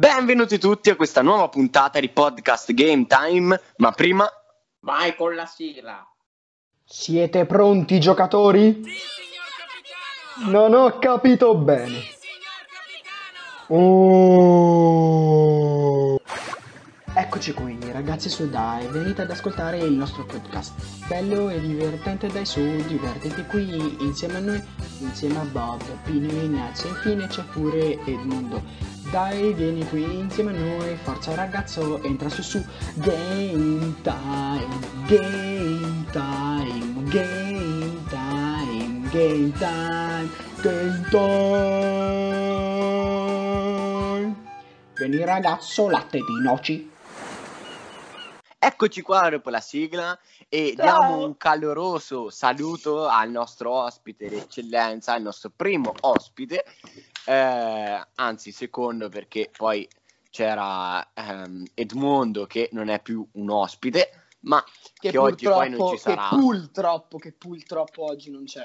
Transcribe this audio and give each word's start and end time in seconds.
Benvenuti 0.00 0.58
tutti 0.58 0.88
a 0.88 0.96
questa 0.96 1.20
nuova 1.20 1.50
puntata 1.50 2.00
di 2.00 2.08
podcast 2.08 2.72
Game 2.72 3.04
Time, 3.06 3.60
ma 3.76 3.92
prima 3.92 4.26
Vai 4.78 5.14
con 5.14 5.34
la 5.34 5.44
sigla. 5.44 6.02
Siete 6.82 7.44
pronti, 7.44 8.00
giocatori? 8.00 8.82
Non 10.46 10.72
ho 10.72 10.98
capito 10.98 11.54
bene. 11.54 12.00
Oh. 13.66 15.49
Eccoci 17.20 17.52
qui, 17.52 17.78
ragazzi 17.92 18.30
su 18.30 18.48
Dai, 18.48 18.86
venite 18.86 19.20
ad 19.20 19.30
ascoltare 19.30 19.76
il 19.76 19.92
nostro 19.92 20.24
podcast. 20.24 20.72
Bello 21.06 21.50
e 21.50 21.60
divertente, 21.60 22.28
dai 22.28 22.46
su, 22.46 22.62
divertiti 22.86 23.44
qui 23.44 23.98
insieme 24.00 24.36
a 24.36 24.40
noi, 24.40 24.64
insieme 25.00 25.38
a 25.38 25.44
Bob, 25.44 25.82
Pino 26.04 26.30
e 26.30 26.44
Ignazio. 26.44 26.88
Infine 26.88 27.26
c'è 27.26 27.42
pure 27.42 28.02
Edmundo. 28.06 28.62
Dai, 29.10 29.52
vieni 29.52 29.86
qui 29.90 30.02
insieme 30.02 30.56
a 30.56 30.58
noi, 30.58 30.96
forza 31.02 31.34
ragazzo, 31.34 32.02
entra 32.04 32.30
su 32.30 32.40
su. 32.40 32.64
Game 32.94 33.94
time, 34.00 34.78
game 35.06 36.06
time, 36.12 37.02
game 37.10 38.00
time, 38.08 39.08
game 39.12 39.52
time, 39.58 40.30
game 40.62 41.04
time. 41.10 41.60
Vieni 44.94 45.22
ragazzo, 45.22 45.90
latte 45.90 46.16
di 46.16 46.40
noci. 46.42 46.98
Eccoci 48.62 49.00
qua 49.00 49.30
dopo 49.30 49.48
la 49.48 49.60
sigla 49.60 50.16
e 50.46 50.74
Ciao. 50.76 50.84
diamo 50.84 51.24
un 51.24 51.36
caloroso 51.38 52.28
saluto 52.28 53.08
al 53.08 53.30
nostro 53.30 53.72
ospite 53.72 54.28
d'eccellenza, 54.28 55.14
al 55.14 55.22
nostro 55.22 55.50
primo 55.54 55.94
ospite, 56.00 56.64
eh, 57.24 58.06
anzi 58.16 58.52
secondo 58.52 59.08
perché 59.08 59.50
poi 59.56 59.88
c'era 60.28 61.10
ehm, 61.14 61.64
Edmondo 61.72 62.46
che 62.46 62.68
non 62.72 62.88
è 62.88 63.00
più 63.00 63.26
un 63.32 63.50
ospite, 63.50 64.26
ma 64.40 64.62
che, 64.94 65.16
oggi 65.16 65.46
poi 65.46 65.70
non 65.70 65.88
ci 65.88 65.98
sarà. 65.98 66.28
Che 66.28 66.36
purtroppo, 66.36 67.18
che 67.18 67.32
purtroppo 67.32 68.04
oggi 68.04 68.30
non 68.30 68.44
c'è. 68.44 68.64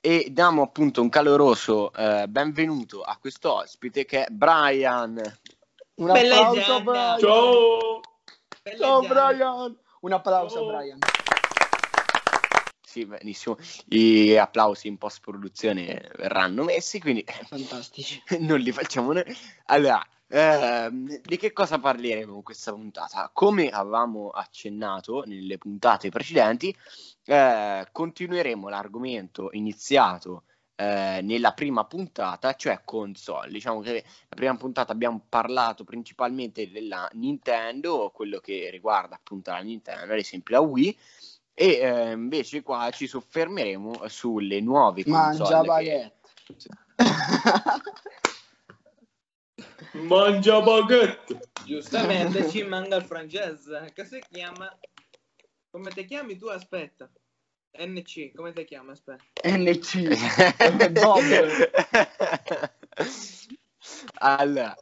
E 0.00 0.28
diamo 0.30 0.62
appunto 0.62 1.02
un 1.02 1.10
caloroso 1.10 1.92
eh, 1.92 2.26
benvenuto 2.28 3.02
a 3.02 3.16
questo 3.18 3.54
ospite 3.54 4.06
che 4.06 4.24
è 4.24 4.30
Brian. 4.30 5.20
Un 5.96 6.12
Bella 6.12 6.46
applauso. 6.46 6.82
Brian. 6.82 7.18
Ciao. 7.18 8.00
Ciao, 8.76 9.00
Brian. 9.00 9.76
Un 10.00 10.12
applauso, 10.12 10.56
Ciao. 10.56 10.66
Brian. 10.66 10.98
Sì, 12.94 13.06
benissimo. 13.06 13.56
Gli 13.86 14.36
applausi 14.36 14.86
in 14.86 14.98
post 14.98 15.20
produzione 15.20 16.10
verranno 16.16 16.62
messi, 16.62 17.00
quindi 17.00 17.24
Fantastici. 17.48 18.22
non 18.38 18.60
li 18.60 18.70
facciamo 18.70 19.12
noi. 19.12 19.24
Allora, 19.66 20.00
ehm, 20.28 21.20
di 21.20 21.36
che 21.36 21.52
cosa 21.52 21.80
parleremo 21.80 22.36
in 22.36 22.42
questa 22.42 22.72
puntata? 22.72 23.30
Come 23.32 23.68
avevamo 23.68 24.28
accennato 24.28 25.24
nelle 25.26 25.58
puntate 25.58 26.10
precedenti, 26.10 26.72
eh, 27.24 27.88
continueremo 27.90 28.68
l'argomento 28.68 29.48
iniziato 29.52 30.44
eh, 30.76 31.20
nella 31.22 31.52
prima 31.52 31.84
puntata, 31.84 32.54
cioè 32.54 32.80
console. 32.84 33.50
Diciamo 33.50 33.80
che 33.80 34.04
la 34.28 34.34
prima 34.34 34.56
puntata 34.56 34.92
abbiamo 34.92 35.24
parlato 35.28 35.84
principalmente 35.84 36.70
della 36.70 37.08
Nintendo, 37.12 38.10
quello 38.12 38.38
che 38.40 38.70
riguarda 38.70 39.14
appunto 39.14 39.50
la 39.50 39.60
Nintendo, 39.60 40.12
ad 40.12 40.18
esempio 40.18 40.56
la 40.56 40.60
Wii. 40.62 40.98
E 41.56 41.66
eh, 41.66 42.10
invece 42.10 42.62
qua 42.62 42.90
ci 42.90 43.06
soffermeremo 43.06 44.08
sulle 44.08 44.60
nuove 44.60 45.04
console. 45.04 45.22
Mangia 45.36 45.60
che- 45.60 45.66
baguette. 45.66 46.12
Mangia 49.92 50.60
baguette. 50.60 51.40
Giustamente 51.64 52.48
ci 52.50 52.64
manca 52.64 52.96
il 52.96 53.04
francese. 53.04 53.92
Che 53.94 54.04
si 54.04 54.20
chiama? 54.28 54.76
Come 55.70 55.90
ti 55.92 56.04
chiami 56.04 56.36
tu? 56.36 56.46
Aspetta. 56.46 57.08
NC, 57.78 58.32
come 58.34 58.52
ti 58.52 58.64
chiami? 58.64 58.90
Aspetta. 58.92 59.24
NC. 59.42 60.90
Bob. 60.92 61.22
allora, 64.20 64.76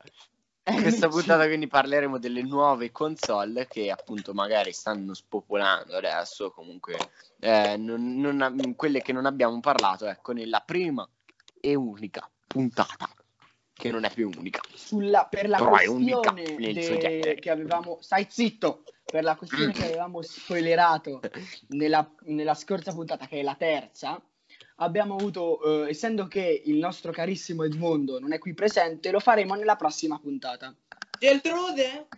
questa 0.62 1.06
NC. 1.06 1.12
puntata 1.12 1.47
quindi 1.47 1.67
parleremo 1.67 2.19
delle 2.19 2.43
nuove 2.43 2.93
console 2.93 3.67
che 3.67 3.91
appunto 3.91 4.34
magari 4.34 4.72
stanno 4.72 5.15
spopolando 5.15 5.97
adesso, 5.97 6.50
comunque 6.50 6.97
eh, 7.41 7.77
non- 7.77 8.17
non 8.19 8.75
quelle 8.77 9.00
che 9.00 9.12
non 9.12 9.27
abbiamo 9.27 9.59
parlato, 9.61 10.06
ecco, 10.06 10.33
nella 10.33 10.61
prima 10.61 11.09
e 11.61 11.75
unica 11.75 12.28
puntata, 12.47 13.09
che 13.72 13.91
non 13.91 14.05
è 14.05 14.12
più 14.12 14.31
unica. 14.37 14.61
Sulla, 14.75 15.27
per 15.27 15.49
la 15.49 15.56
Però 15.56 15.71
unica 15.91 16.33
questione 16.33 16.56
nel 16.59 16.75
de- 16.75 17.38
che 17.41 17.50
avevamo... 17.50 17.99
Stai 18.00 18.27
zitto! 18.28 18.84
Per 19.12 19.23
la 19.23 19.37
questione 19.37 19.75
che 19.75 19.84
avevamo 19.84 20.23
spoilerato 20.23 21.21
nella, 21.69 22.11
nella 22.23 22.55
scorsa 22.55 22.95
puntata, 22.95 23.27
che 23.27 23.41
è 23.41 23.43
la 23.43 23.56
terza, 23.59 24.19
abbiamo 24.77 25.17
avuto, 25.17 25.84
eh, 25.84 25.91
essendo 25.91 26.27
che 26.28 26.62
il 26.65 26.78
nostro 26.78 27.12
carissimo 27.12 27.65
Edmondo 27.65 28.19
non 28.19 28.33
è 28.33 28.39
qui 28.39 28.55
presente, 28.55 29.11
lo 29.11 29.21
faremo 29.21 29.55
nella 29.55 29.77
prossima 29.77 30.19
puntata. 30.19 30.75
Geltrude? 31.19 32.09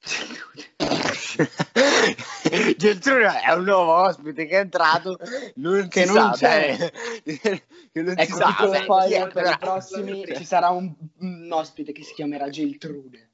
Geltrude 2.76 3.42
è 3.42 3.52
un 3.52 3.62
nuovo 3.62 3.92
ospite 3.92 4.46
che 4.46 4.56
è 4.56 4.60
entrato, 4.62 5.20
non 5.54 5.86
Che 5.86 6.04
si 6.04 6.12
non 6.12 6.34
sa 6.34 6.48
c'è. 6.48 6.90
che 7.22 8.02
non 8.02 8.16
si 8.16 8.22
Ecco, 8.22 8.36
sa 8.36 8.56
è, 9.04 9.28
per 9.28 9.52
i 9.52 9.56
prossimi 9.56 10.24
ci 10.34 10.44
sarà 10.44 10.70
un, 10.70 10.92
un 11.20 11.48
ospite 11.52 11.92
che 11.92 12.02
si 12.02 12.12
chiamerà 12.12 12.48
Geltrude. 12.48 13.28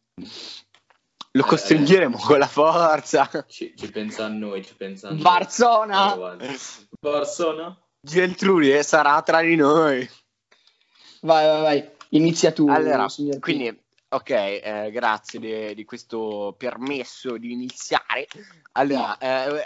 Lo 1.36 1.44
costringeremo 1.44 2.16
con 2.16 2.38
la 2.38 2.46
forza. 2.46 3.28
Ci, 3.46 3.74
ci 3.76 3.90
pensa 3.90 4.24
a 4.24 4.28
noi, 4.28 4.64
ci 4.64 4.74
pensa 4.74 5.08
a 5.08 5.10
noi. 5.10 5.20
Barzona! 5.20 6.36
Barzona? 6.98 7.78
Geltrude 8.00 8.82
sarà 8.82 9.20
tra 9.20 9.42
di 9.42 9.54
noi. 9.54 10.08
Vai, 11.20 11.46
vai, 11.46 11.60
vai. 11.60 11.90
Inizia 12.10 12.52
tu, 12.52 12.68
Allora, 12.70 13.06
signor 13.10 13.38
quindi, 13.40 13.68
ok, 14.08 14.30
eh, 14.30 14.90
grazie 14.90 15.38
di, 15.38 15.74
di 15.74 15.84
questo 15.84 16.54
permesso 16.56 17.36
di 17.36 17.52
iniziare. 17.52 18.28
Allora, 18.72 19.18
eh, 19.18 19.62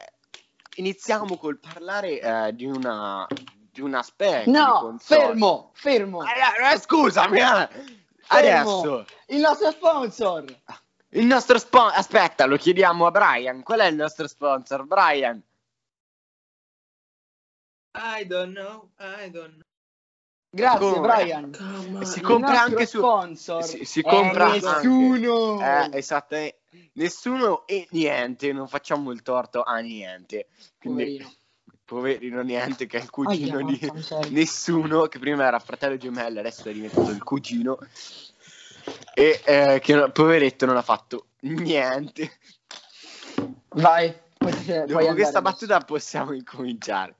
iniziamo 0.75 1.37
col 1.37 1.61
parlare 1.61 2.21
eh, 2.21 2.53
di 2.53 2.65
una 2.65 3.29
di 3.73 3.81
una 3.81 4.03
specie 4.03 4.47
di 4.47 4.51
No, 4.51 4.97
fermo, 4.99 5.71
fermo. 5.75 6.19
Allora, 6.19 6.73
eh, 6.73 6.81
scusami, 6.81 7.39
eh. 7.39 7.69
adesso 8.27 9.05
Il 9.29 9.39
nostro 9.39 9.71
sponsor. 9.71 10.45
Il 11.11 11.27
nostro 11.27 11.59
sponsor. 11.59 11.99
Aspetta, 11.99 12.47
lo 12.47 12.57
chiediamo 12.57 13.07
a 13.07 13.11
Brian. 13.11 13.63
Qual 13.63 13.81
è 13.81 13.87
il 13.87 13.97
nostro 13.97 14.27
sponsor, 14.27 14.85
Brian? 14.87 15.43
I 17.93 18.27
don't 18.27 18.55
know, 18.55 18.91
I 18.99 19.31
don't 19.31 19.53
know. 19.53 19.61
Grazie, 20.53 20.79
Come? 20.93 21.01
Brian. 21.01 22.05
Si 22.05 22.19
Il 22.19 22.25
compra 22.25 22.63
anche 22.63 22.87
su. 22.87 22.99
sponsor 22.99 23.63
Si, 23.63 23.85
si 23.85 24.01
è 24.01 24.03
compra 24.03 24.47
anche- 24.51 24.67
nessuno. 24.67 25.61
Eh, 25.61 25.91
esatto, 25.99 26.35
eh, 26.35 26.59
nessuno 26.95 27.67
e 27.67 27.87
niente, 27.91 28.53
non 28.53 28.67
facciamo 28.67 29.13
il 29.13 29.23
torto 29.23 29.63
a 29.63 29.79
niente. 29.79 30.49
Quindi, 30.79 31.19
Poverino. 31.19 31.33
poverino 31.85 32.43
niente, 32.43 32.87
che 32.87 32.99
è 32.99 33.03
il 33.03 33.11
cugino 33.11 33.59
Aia, 33.59 33.65
di 33.65 34.31
nessuno, 34.31 35.07
che 35.07 35.19
prima 35.21 35.47
era 35.47 35.59
fratello 35.61 35.97
gemello, 35.97 36.41
adesso 36.41 36.69
è 36.69 36.73
diventato 36.73 37.11
il 37.11 37.23
cugino. 37.23 37.79
E 39.21 39.39
eh, 39.45 39.81
che 39.81 40.11
poveretto 40.13 40.65
non 40.65 40.79
ha 40.79 40.83
fatto 40.83 41.27
niente. 41.41 42.39
Vai, 43.69 44.11
potete, 44.39 44.87
Dopo 44.87 44.97
andare 44.97 45.13
questa 45.13 45.39
adesso. 45.39 45.43
battuta 45.43 45.81
possiamo 45.81 46.33
incominciare. 46.33 47.17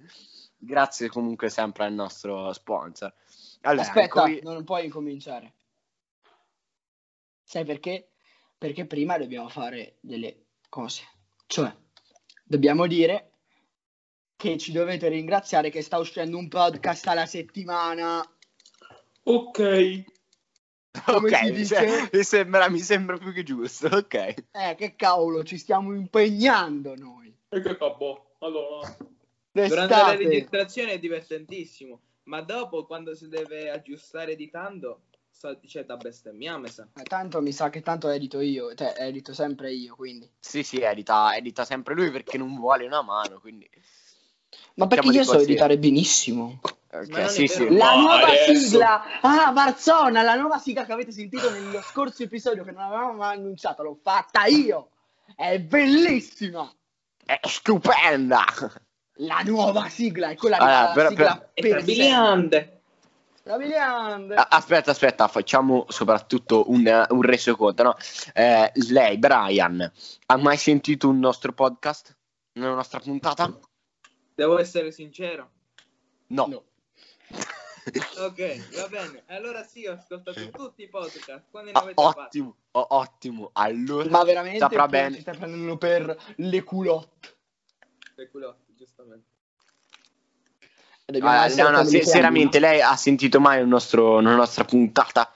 Grazie 0.57 1.11
comunque 1.11 1.51
sempre 1.51 1.85
al 1.85 1.93
nostro 1.93 2.55
sponsor. 2.55 3.13
Allora, 3.61 3.87
Aspetta, 3.87 4.25
ecco- 4.25 4.51
non 4.51 4.65
puoi 4.65 4.87
incominciare. 4.87 5.53
Sai 7.45 7.67
perché? 7.67 8.13
Perché 8.57 8.87
prima 8.87 9.19
dobbiamo 9.19 9.51
fare 9.51 9.97
delle 10.01 10.47
cose. 10.71 11.03
Cioè, 11.47 11.71
dobbiamo 12.45 12.87
dire 12.87 13.33
che 14.37 14.57
ci 14.57 14.73
dovete 14.73 15.09
ringraziare 15.09 15.69
che 15.69 15.83
sta 15.83 15.99
uscendo 15.99 16.39
un 16.39 16.49
podcast 16.49 17.07
alla 17.09 17.27
settimana. 17.27 18.27
Ok. 19.25 20.05
Come 21.05 21.29
ok, 21.31 21.51
dice? 21.51 22.09
mi 22.13 22.23
sembra, 22.23 22.69
mi 22.69 22.81
sembra 22.81 23.17
più 23.17 23.33
che 23.33 23.43
giusto, 23.43 23.87
ok. 23.87 24.15
Eh, 24.51 24.75
che 24.77 24.97
cavolo, 24.97 25.45
ci 25.45 25.59
stiamo 25.59 25.95
impegnando 25.95 26.95
noi. 26.97 27.35
E 27.49 27.61
che 27.61 27.77
capo. 27.77 28.35
Allora. 28.39 28.97
Durante 29.53 29.95
la 29.95 30.15
registrazione 30.15 30.93
è 30.93 30.99
divertentissimo, 30.99 32.01
ma 32.25 32.41
dopo 32.41 32.87
quando 32.87 33.15
si 33.15 33.29
deve 33.29 33.71
aggiustare 33.71 34.33
editando, 34.33 35.03
sa- 35.29 35.59
c'è 35.59 35.85
da 35.85 35.97
bestemmiare, 35.97 36.69
sa. 36.69 36.89
Eh, 36.97 37.03
Tanto 37.03 37.41
mi 37.41 37.53
sa 37.53 37.69
che 37.69 37.81
tanto 37.81 38.09
edito 38.09 38.41
io, 38.41 38.75
cioè 38.75 38.95
edito 38.99 39.35
sempre 39.35 39.73
io, 39.73 39.97
quindi. 39.97 40.31
Sì, 40.39 40.63
sì, 40.63 40.81
edita, 40.81 41.35
edita 41.35 41.65
sempre 41.65 41.95
lui 41.95 42.11
perché 42.11 42.39
non 42.39 42.55
vuole 42.57 42.87
una 42.87 43.03
mano, 43.03 43.41
quindi... 43.41 43.69
Ma 44.75 44.87
perché 44.87 45.09
io 45.09 45.25
so 45.25 45.39
editare 45.39 45.79
benissimo. 45.79 46.61
Ok, 46.93 47.09
Ma 47.09 47.17
non 47.19 47.27
è 47.27 47.29
sì, 47.29 47.47
sì. 47.47 47.69
La 47.77 47.85
Ma 47.95 48.01
nuova 48.01 48.27
adesso- 48.27 48.55
sigla! 48.55 49.03
Ah, 49.21 49.53
Barzona, 49.53 50.23
la 50.23 50.35
nuova 50.35 50.59
sigla 50.59 50.85
che 50.85 50.93
avete 50.93 51.13
sentito 51.13 51.49
nello 51.51 51.81
scorso 51.83 52.23
episodio 52.25 52.65
che 52.65 52.73
non 52.73 52.83
avevamo 52.83 53.13
mai 53.13 53.37
annunciato, 53.37 53.83
l'ho 53.85 53.99
fatta 54.03 54.45
io! 54.47 54.91
È 55.37 55.59
bellissima! 55.61 56.69
È 57.25 57.39
stupenda! 57.43 58.45
La 59.23 59.43
nuova 59.45 59.89
sigla 59.89 60.31
è 60.31 60.35
quella 60.37 60.57
Allora, 60.57 60.81
la 60.81 60.93
però- 60.93 61.09
sigla 61.11 61.37
per. 61.55 61.83
Strabiliante. 63.41 64.35
Ah, 64.35 64.47
Aspetta, 64.51 64.91
aspetta, 64.91 65.27
facciamo 65.29 65.87
soprattutto 65.89 66.71
un, 66.71 67.07
un 67.09 67.23
resoconto, 67.23 67.83
no? 67.83 67.97
Eh, 68.35 68.71
lei, 68.91 69.17
Brian, 69.19 69.93
ha 70.27 70.37
mai 70.37 70.57
sentito 70.57 71.09
un 71.09 71.19
nostro 71.19 71.53
podcast? 71.53 72.17
Una 72.55 72.75
nostra 72.75 73.01
puntata? 73.01 73.51
Devo 74.35 74.59
essere 74.59 74.93
sincero. 74.93 75.51
No. 76.29 76.47
No. 76.49 76.63
Ok, 78.19 78.75
va 78.77 78.89
bene. 78.89 79.23
Allora 79.29 79.65
sì, 79.65 79.87
ho 79.87 79.95
ascoltato 79.95 80.51
tutti 80.51 80.83
i 80.83 80.89
podcast. 80.89 81.45
Quando 81.51 81.73
ne 81.73 81.79
avete 81.79 82.03
fatto? 82.03 82.21
ottimo, 82.21 82.57
oh, 82.73 82.87
ottimo. 82.91 83.51
Allora, 83.55 84.09
Ma 84.11 84.23
veramente 84.23 84.59
saprà 84.59 84.87
bene. 84.87 85.15
ci 85.15 85.21
stai 85.23 85.37
prendendo 85.37 85.77
per 85.79 86.17
le 86.37 86.63
culotte? 86.63 87.37
Per 88.15 88.31
culotti, 88.31 88.75
giustamente. 88.77 89.29
Ah, 91.23 91.49
no, 91.49 91.71
no, 91.71 91.85
se- 91.85 92.05
seriamente, 92.05 92.61
lei 92.61 92.81
ha 92.81 92.95
sentito 92.95 93.41
mai 93.41 93.67
nostro- 93.67 94.19
una 94.19 94.37
nostra 94.37 94.65
puntata? 94.65 95.35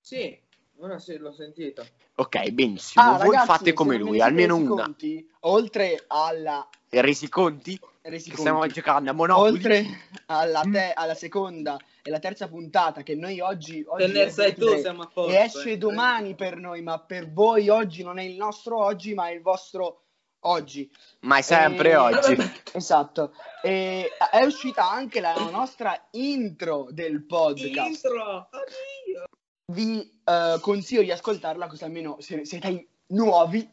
Sì, 0.00 0.38
ora 0.78 0.98
sì, 0.98 1.18
l'ho 1.18 1.32
sentito. 1.32 1.86
Ok, 2.14 2.48
benissimo. 2.50 3.04
Ah, 3.04 3.16
Voi 3.18 3.30
ragazzi, 3.32 3.46
fate 3.46 3.72
come 3.74 3.98
lui, 3.98 4.20
almeno 4.20 4.56
una. 4.56 4.84
conti, 4.84 5.28
oltre 5.40 6.04
alla 6.06 6.66
E 6.88 7.00
resi 7.02 7.28
conti 7.28 7.78
resi 8.08 8.30
che 8.30 8.36
conti, 8.36 8.50
stiamo 8.50 8.66
giocando 8.66 9.10
a 9.10 9.14
Monopoli? 9.14 9.52
oltre 9.54 9.84
alla, 10.26 10.60
te- 10.62 10.92
alla 10.92 11.14
seconda 11.14 11.78
e 12.02 12.10
la 12.10 12.18
terza 12.18 12.48
puntata 12.48 13.02
che 13.02 13.14
noi 13.14 13.40
oggi, 13.40 13.84
oggi 13.86 14.12
ne 14.12 14.30
sai 14.30 14.54
tu, 14.54 14.66
23, 14.66 14.80
siamo 14.80 15.02
a 15.02 15.10
posto. 15.12 15.32
e 15.32 15.36
esce 15.36 15.70
eh. 15.72 15.78
domani 15.78 16.34
per 16.34 16.56
noi, 16.56 16.82
ma 16.82 16.98
per 17.00 17.32
voi 17.32 17.68
oggi 17.68 18.02
non 18.02 18.18
è 18.18 18.22
il 18.22 18.36
nostro 18.36 18.78
oggi, 18.78 19.14
ma 19.14 19.28
è 19.28 19.32
il 19.32 19.40
vostro 19.40 20.02
oggi. 20.40 20.90
Ma 21.20 21.38
è 21.38 21.42
sempre 21.42 21.90
Eh, 21.90 21.96
oggi. 21.96 22.36
Esatto. 22.74 23.34
E 23.62 24.10
è 24.30 24.42
uscita 24.42 24.90
anche 24.90 25.20
la 25.20 25.34
nostra 25.50 26.08
intro 26.12 26.88
del 26.90 27.24
podcast. 27.24 28.04
Intro! 28.04 28.48
Oddio! 28.50 29.24
Vi 29.72 30.20
eh, 30.24 30.58
consiglio 30.60 31.02
di 31.02 31.10
ascoltarla 31.10 31.68
così 31.68 31.84
almeno 31.84 32.16
se 32.20 32.44
siete 32.44 32.88
nuovi 33.08 33.72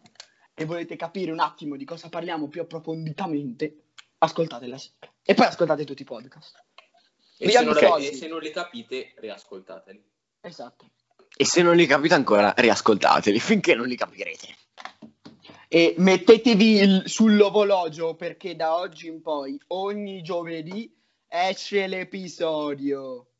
e 0.53 0.65
volete 0.65 0.95
capire 0.95 1.31
un 1.31 1.39
attimo 1.39 1.75
di 1.75 1.85
cosa 1.85 2.09
parliamo 2.09 2.47
più 2.47 2.61
approfonditamente, 2.61 3.80
ascoltatela 4.23 4.77
sempre. 4.77 5.13
E 5.23 5.33
poi 5.33 5.45
ascoltate 5.47 5.85
tutti 5.85 6.03
i 6.03 6.05
podcast. 6.05 6.63
E 7.37 7.49
se, 7.49 7.63
non, 7.63 7.75
e 7.99 8.13
se 8.13 8.27
non 8.27 8.39
li 8.39 8.51
capite, 8.51 9.13
riascoltateli. 9.17 10.03
Esatto. 10.41 10.91
E 11.35 11.45
se 11.45 11.63
non 11.63 11.75
li 11.75 11.87
capite 11.87 12.13
ancora, 12.13 12.53
riascoltateli 12.55 13.39
finché 13.39 13.73
non 13.73 13.87
li 13.87 13.95
capirete. 13.95 14.55
E 15.67 15.95
mettetevi 15.97 16.73
il- 16.81 17.03
sull'orologio 17.05 18.15
perché 18.15 18.55
da 18.55 18.75
oggi 18.75 19.07
in 19.07 19.21
poi, 19.21 19.59
ogni 19.67 20.21
giovedì, 20.21 20.93
esce 21.27 21.87
l'episodio. 21.87 23.31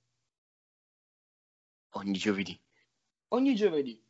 Ogni 1.92 2.18
giovedì. 2.18 2.60
Ogni 3.30 3.54
giovedì. 3.54 4.01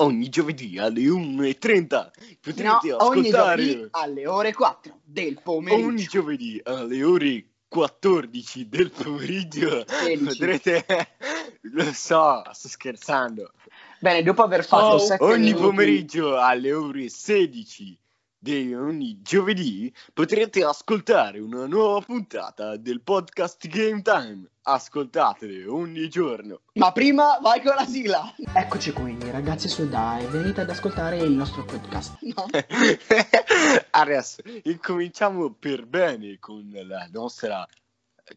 Ogni 0.00 0.28
giovedì 0.30 0.78
alle 0.78 1.02
1.30 1.02 2.10
potrete 2.40 2.62
No, 2.62 2.78
ogni 3.06 3.28
ascoltare. 3.28 3.62
giovedì 3.66 3.88
alle 3.90 4.26
ore 4.26 4.54
4 4.54 5.00
del 5.04 5.40
pomeriggio. 5.42 5.86
Ogni 5.86 6.04
giovedì 6.04 6.60
alle 6.64 7.02
ore 7.04 7.44
14 7.68 8.68
del 8.68 8.90
pomeriggio 8.90 9.84
16. 9.86 10.24
potrete 10.24 10.86
lo 11.72 11.92
so, 11.92 12.42
sto 12.52 12.68
scherzando. 12.68 13.52
Bene, 14.00 14.22
dopo 14.22 14.42
aver 14.42 14.64
fatto 14.64 14.94
Oh, 14.94 14.98
7 14.98 15.22
Ogni 15.22 15.44
minuti- 15.52 15.62
pomeriggio 15.62 16.38
alle 16.40 16.72
ore 16.72 17.08
16 17.10 17.98
di 18.42 18.74
ogni 18.74 19.20
giovedì 19.20 19.92
potrete 20.14 20.64
ascoltare 20.64 21.38
una 21.40 21.66
nuova 21.66 22.00
puntata 22.00 22.76
del 22.78 23.02
podcast 23.02 23.66
Game 23.68 24.00
Time. 24.00 24.48
Ascoltatele 24.62 25.66
ogni 25.66 26.08
giorno. 26.08 26.60
Ma 26.74 26.90
prima 26.90 27.38
vai 27.42 27.60
con 27.60 27.74
la 27.74 27.84
sigla. 27.84 28.34
Eccoci 28.54 28.92
qui, 28.92 29.18
ragazzi 29.30 29.68
su 29.68 29.86
Dai, 29.88 30.24
venite 30.26 30.62
ad 30.62 30.70
ascoltare 30.70 31.18
il 31.18 31.32
nostro 31.32 31.64
podcast. 31.64 32.16
No? 32.22 32.46
Adesso 33.90 34.40
incominciamo 34.62 35.50
per 35.52 35.84
bene 35.84 36.38
con 36.38 36.70
la 36.72 37.06
nostra. 37.12 37.66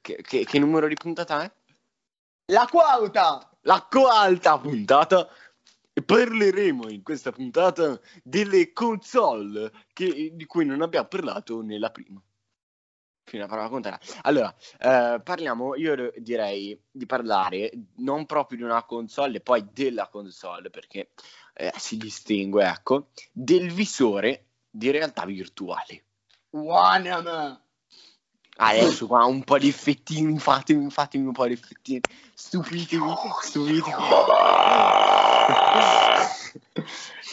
Che, 0.01 0.17
che- 0.21 0.43
che 0.43 0.59
numero 0.59 0.87
di 0.87 0.95
puntata 0.95 1.43
è? 1.43 1.51
La 2.47 2.67
quarta! 2.69 3.47
La 3.61 3.87
quarta 3.89 4.57
puntata. 4.57 5.29
Parleremo 6.01 6.89
in 6.89 7.03
questa 7.03 7.31
puntata 7.31 7.99
delle 8.23 8.73
console 8.73 9.71
che- 9.93 10.31
di 10.33 10.45
cui 10.45 10.65
non 10.65 10.81
abbiamo 10.81 11.07
parlato 11.07 11.61
nella 11.61 11.91
prima. 11.91 12.21
Fino 13.25 13.45
a 13.45 13.47
prova 13.47 13.69
contare. 13.69 13.99
Allora, 14.23 14.53
eh, 14.79 15.21
parliamo, 15.23 15.75
io 15.75 16.11
direi 16.17 16.77
di 16.91 17.05
parlare 17.05 17.71
non 17.97 18.25
proprio 18.25 18.57
di 18.57 18.63
una 18.63 18.83
console 18.83 19.39
poi 19.39 19.65
della 19.71 20.09
console, 20.09 20.69
perché 20.69 21.11
eh, 21.53 21.71
si 21.77 21.95
distingue, 21.97 22.65
ecco, 22.65 23.11
del 23.31 23.71
visore 23.71 24.47
di 24.69 24.91
realtà 24.91 25.25
virtuale. 25.25 26.05
One 26.49 27.61
Adesso 28.55 29.07
qua 29.07 29.25
un 29.25 29.43
po' 29.43 29.57
di 29.57 29.67
effettini, 29.67 30.37
fatemi, 30.37 30.89
fatemi 30.91 31.25
un 31.25 31.33
po' 31.33 31.47
di 31.47 31.53
effettini, 31.53 32.01
stupitemi, 32.33 33.13
stupitemi. 33.41 33.95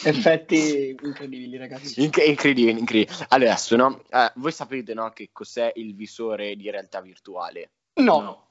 Effetti 0.03 0.97
incredibili, 0.99 1.57
ragazzi. 1.57 2.01
Inc- 2.01 2.25
incredibile, 2.25 2.79
incredibile. 2.79 3.25
Adesso, 3.29 3.75
no? 3.75 4.01
Eh, 4.09 4.31
voi 4.35 4.51
sapete, 4.51 4.95
no, 4.95 5.11
che 5.11 5.29
cos'è 5.31 5.71
il 5.75 5.93
visore 5.95 6.55
di 6.55 6.71
realtà 6.71 7.01
virtuale? 7.01 7.69
No. 7.95 8.47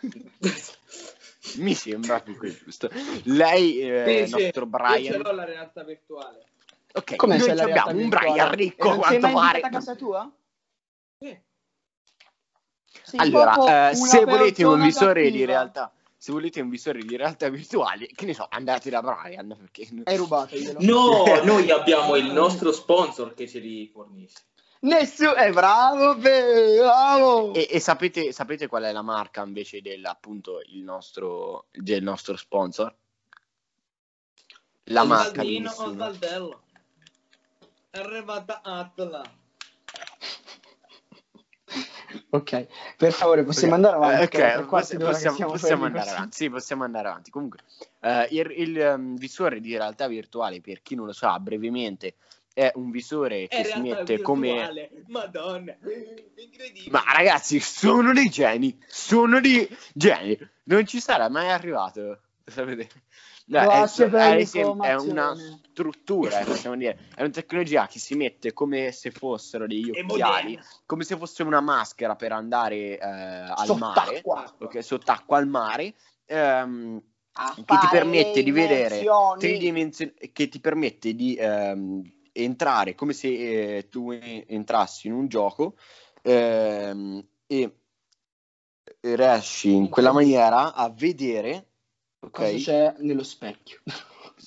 Mi 1.58 1.74
sembra 1.74 2.20
più 2.20 2.36
che 2.38 2.58
giusto. 2.62 2.90
Lei, 3.24 3.80
eh, 3.80 4.26
Sì, 4.26 4.26
sì, 4.26 4.42
nostro 4.42 4.64
Io 4.64 4.68
ce 4.68 4.68
Brian... 4.68 5.22
l'ho 5.22 5.32
la 5.32 5.44
realtà 5.44 5.84
virtuale. 5.84 6.46
Ok, 6.94 7.16
Come 7.16 7.36
noi 7.36 7.50
abbiamo 7.50 7.90
un 7.90 7.96
virtuale? 8.08 8.26
Brian 8.26 8.54
ricco, 8.54 8.88
E 8.88 8.90
sei 8.90 8.98
quanto 8.98 9.20
pare. 9.20 9.30
invitato 9.30 9.66
a 9.66 9.70
casa 9.70 9.94
tua? 9.94 10.32
Sì. 11.18 11.40
Allora, 13.16 13.90
eh, 13.90 13.94
se 13.94 14.24
volete 14.24 14.64
un 14.64 14.80
visore 14.80 15.30
di 15.30 15.44
realtà... 15.44 15.92
Se 16.20 16.32
volete 16.32 16.60
un 16.60 16.68
visore 16.68 17.00
di 17.00 17.16
realtà 17.16 17.48
virtuale, 17.48 18.06
che 18.06 18.26
ne 18.26 18.34
so, 18.34 18.44
andate 18.50 18.90
da 18.90 19.00
Brian, 19.00 19.56
perché... 19.56 19.88
È 20.02 20.16
rubateglielo. 20.16 20.78
No, 20.80 21.24
noi 21.44 21.70
abbiamo 21.70 22.16
il 22.16 22.32
nostro 22.32 22.72
sponsor 22.72 23.34
che 23.34 23.46
ce 23.46 23.60
li 23.60 23.86
fornisce. 23.86 24.38
Nessuno 24.80 25.34
è 25.34 25.50
bravo, 25.50 26.14
bravo. 26.16 27.52
E, 27.52 27.66
e 27.68 27.80
sapete, 27.80 28.32
sapete 28.32 28.68
qual 28.68 28.84
è 28.84 28.92
la 28.92 29.02
marca 29.02 29.42
invece 29.42 29.80
del, 29.80 30.04
appunto, 30.04 30.60
il 30.66 30.82
nostro, 30.82 31.66
del 31.72 32.02
nostro 32.02 32.36
sponsor? 32.36 32.94
La 34.84 35.04
marca 35.04 35.42
di 35.42 35.56
Osvaldino. 35.56 35.70
Osvaldello. 35.70 36.62
È 37.90 37.98
arrivata 37.98 38.60
Atla. 38.62 39.22
Ok, 42.30 42.66
per 42.98 43.12
favore, 43.12 43.42
possiamo 43.42 43.74
andare 43.74 43.96
avanti. 43.96 44.36
Ok, 44.36 44.58
che 44.58 44.64
possiamo, 44.64 45.12
siamo 45.14 45.50
possiamo 45.52 45.84
andare 45.86 46.10
avanti. 46.10 46.36
Sì, 46.36 46.50
possiamo 46.50 46.84
andare 46.84 47.08
avanti. 47.08 47.30
Comunque, 47.30 47.60
eh, 48.00 48.28
il, 48.30 48.52
il, 48.54 48.80
ehm, 48.80 49.16
visore 49.16 49.60
di 49.60 49.74
realtà 49.74 50.06
virtuale, 50.08 50.60
per 50.60 50.82
chi 50.82 50.94
non 50.94 51.06
lo 51.06 51.12
sa, 51.12 51.38
brevemente, 51.40 52.16
è 52.52 52.70
un 52.74 52.90
visore 52.90 53.46
che 53.46 53.60
È 53.60 53.64
si 53.64 53.80
mette 53.80 54.20
come. 54.20 54.48
virtuale. 54.48 54.90
Madonna. 55.06 55.76
Incredibile. 56.34 56.90
Ma 56.90 57.02
ragazzi, 57.14 57.60
sono 57.60 58.12
dei 58.12 58.28
geni, 58.28 58.78
sono 58.86 59.40
dei 59.40 59.66
geni. 59.94 60.36
Non 60.64 60.84
ci 60.86 61.00
sarà 61.00 61.30
mai 61.30 61.48
arrivato. 61.48 62.20
Sapete? 62.44 62.88
No, 63.48 63.70
è, 63.70 63.82
è 63.82 64.46
è 64.80 64.94
una 64.94 65.34
struttura, 65.34 66.40
eh, 66.40 66.44
possiamo 66.44 66.76
dire, 66.76 66.98
è 67.14 67.22
una 67.22 67.30
tecnologia 67.30 67.86
che 67.86 67.98
si 67.98 68.14
mette 68.14 68.52
come 68.52 68.92
se 68.92 69.10
fossero 69.10 69.66
degli 69.66 69.90
occhiali, 69.90 70.58
come 70.84 71.04
se 71.04 71.16
fosse 71.16 71.44
una 71.44 71.60
maschera 71.60 72.14
per 72.14 72.32
andare 72.32 72.98
eh, 72.98 73.00
al 73.00 73.78
mare, 73.78 74.22
Sott'acqua. 74.22 74.54
ok, 74.58 74.84
sott'acqua 74.84 75.38
al 75.38 75.46
mare, 75.46 75.94
ehm, 76.26 77.00
che 77.64 77.78
ti 77.78 77.88
permette 77.88 78.42
di 78.42 78.50
vedere 78.50 79.06
tridimension- 79.38 80.14
che 80.32 80.48
ti 80.48 80.60
permette 80.60 81.14
di 81.14 81.34
ehm, 81.36 82.02
entrare 82.32 82.94
come 82.94 83.14
se 83.14 83.76
eh, 83.76 83.88
tu 83.88 84.10
entrassi 84.10 85.06
in 85.06 85.14
un 85.14 85.26
gioco 85.26 85.76
ehm, 86.22 87.26
e 87.46 87.72
riesci 89.00 89.72
in 89.72 89.88
quella 89.88 90.12
maniera 90.12 90.74
a 90.74 90.90
vedere 90.90 91.66
Cosa 92.30 92.48
ok 92.48 92.56
c'è 92.56 92.94
nello 92.98 93.22
specchio? 93.22 93.80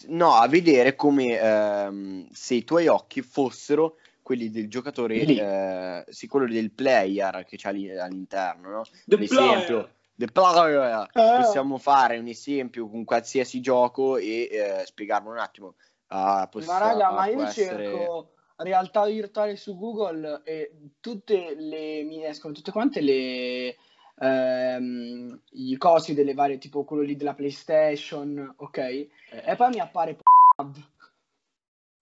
no 0.08 0.34
a 0.36 0.48
vedere 0.48 0.96
come 0.96 1.40
ehm, 1.40 2.28
se 2.32 2.56
i 2.56 2.64
tuoi 2.64 2.88
occhi 2.88 3.22
fossero 3.22 3.98
quelli 4.22 4.50
del 4.50 4.70
giocatore, 4.70 5.16
eh, 5.16 6.06
sì, 6.10 6.28
quello 6.28 6.48
del 6.48 6.72
player 6.72 7.44
che 7.46 7.58
c'è 7.58 7.74
lì 7.74 7.98
all'interno, 7.98 8.70
no? 8.70 8.84
The 9.06 9.16
Ad 9.16 9.22
esempio, 9.22 9.90
the 10.16 10.28
player. 10.28 11.10
Ah. 11.12 11.42
Possiamo 11.42 11.78
fare 11.78 12.18
un 12.18 12.28
esempio 12.28 12.88
con 12.88 13.04
qualsiasi 13.04 13.60
gioco 13.60 14.18
e 14.18 14.48
eh, 14.52 14.84
spiegarlo 14.86 15.32
un 15.32 15.40
attimo. 15.40 15.76
Ah, 16.08 16.48
possi- 16.50 16.68
Ma 16.68 16.78
raga, 16.78 17.12
ma 17.12 17.28
io 17.28 17.42
essere- 17.42 17.84
cerco 17.84 18.32
realtà 18.64 19.06
virtuale 19.06 19.56
su 19.56 19.78
Google 19.78 20.42
e 20.44 20.72
tutte 21.00 21.56
le 21.56 22.04
mi 22.04 22.24
escono 22.26 22.54
tutte 22.54 22.72
quante 22.72 23.02
le 23.02 23.76
ehm, 24.22 25.42
i 25.52 25.78
cosi 25.78 26.14
delle 26.14 26.34
varie, 26.34 26.58
tipo 26.60 26.84
quello 26.84 27.04
lì 27.04 27.16
della 27.16 27.34
PlayStation, 27.34 28.54
ok? 28.58 28.78
Eh. 28.78 29.10
E 29.46 29.56
poi 29.56 29.70
mi 29.70 29.80
appare 29.80 30.18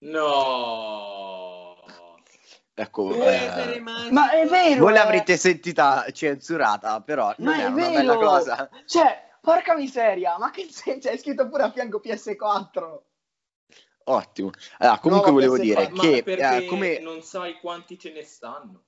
No. 0.02 1.76
Ecco, 2.74 3.12
eh, 3.12 3.80
maschio. 3.80 4.12
Ma 4.12 4.30
è 4.30 4.46
vero! 4.46 4.80
voi 4.80 4.92
eh. 4.92 4.94
l'avrete 4.94 5.36
sentita 5.36 6.06
censurata, 6.12 7.02
però 7.02 7.34
non 7.38 7.54
Ma 7.54 7.60
è, 7.60 7.64
è 7.64 7.66
una 7.66 7.74
vero! 7.74 7.92
bella 7.92 8.16
cosa. 8.16 8.70
Cioè, 8.86 9.36
porca 9.40 9.74
miseria, 9.74 10.38
ma 10.38 10.50
che 10.50 10.66
c'è? 10.66 10.98
C'è 10.98 11.16
scritto 11.18 11.48
pure 11.48 11.64
a 11.64 11.70
fianco 11.70 12.00
PS4. 12.02 12.98
Ottimo. 14.04 14.50
Allora, 14.78 14.98
comunque 14.98 15.30
Nuova 15.30 15.46
volevo 15.46 15.56
PS4. 15.56 15.60
dire 15.60 15.88
Ma 15.90 16.00
che 16.00 16.22
perché 16.22 16.56
eh, 16.56 16.66
come 16.66 16.98
non 17.00 17.22
sai 17.22 17.58
quanti 17.60 17.98
ce 17.98 18.12
ne 18.12 18.24
stanno? 18.24 18.84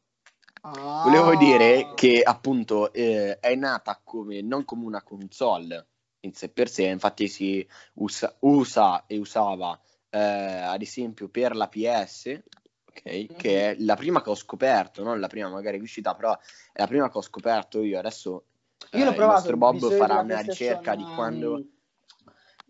Ah. 0.64 1.02
Volevo 1.04 1.34
dire 1.36 1.92
che 1.94 2.22
appunto 2.22 2.92
eh, 2.92 3.38
è 3.40 3.54
nata 3.56 4.00
come 4.02 4.42
non 4.42 4.64
come 4.64 4.84
una 4.84 5.02
console 5.02 5.86
in 6.20 6.32
sé 6.34 6.50
per 6.50 6.68
sé, 6.68 6.84
infatti 6.84 7.26
si 7.26 7.66
usa, 7.94 8.36
usa 8.40 9.06
e 9.06 9.18
usava 9.18 9.78
eh, 10.08 10.18
ad 10.18 10.80
esempio 10.80 11.28
per 11.28 11.56
la 11.56 11.68
PS, 11.68 12.40
ok, 12.86 13.34
che 13.34 13.70
è 13.70 13.76
la 13.80 13.96
prima 13.96 14.22
che 14.22 14.30
ho 14.30 14.34
scoperto, 14.34 15.02
non 15.02 15.18
la 15.18 15.26
prima 15.26 15.48
magari 15.48 15.76
che 15.76 15.82
è 15.82 15.84
uscita, 15.84 16.14
però 16.14 16.32
è 16.72 16.80
la 16.80 16.86
prima 16.86 17.10
che 17.10 17.18
ho 17.18 17.22
scoperto 17.22 17.82
io. 17.82 17.98
Adesso 17.98 18.44
Io 18.92 18.98
l'ho 18.98 19.06
eh, 19.06 19.08
il 19.08 19.14
provato. 19.14 19.32
nostro 19.34 19.56
Bob 19.56 19.96
farà 19.96 20.20
una 20.20 20.40
ricerca 20.40 20.94
di 20.94 21.04
quando... 21.14 21.64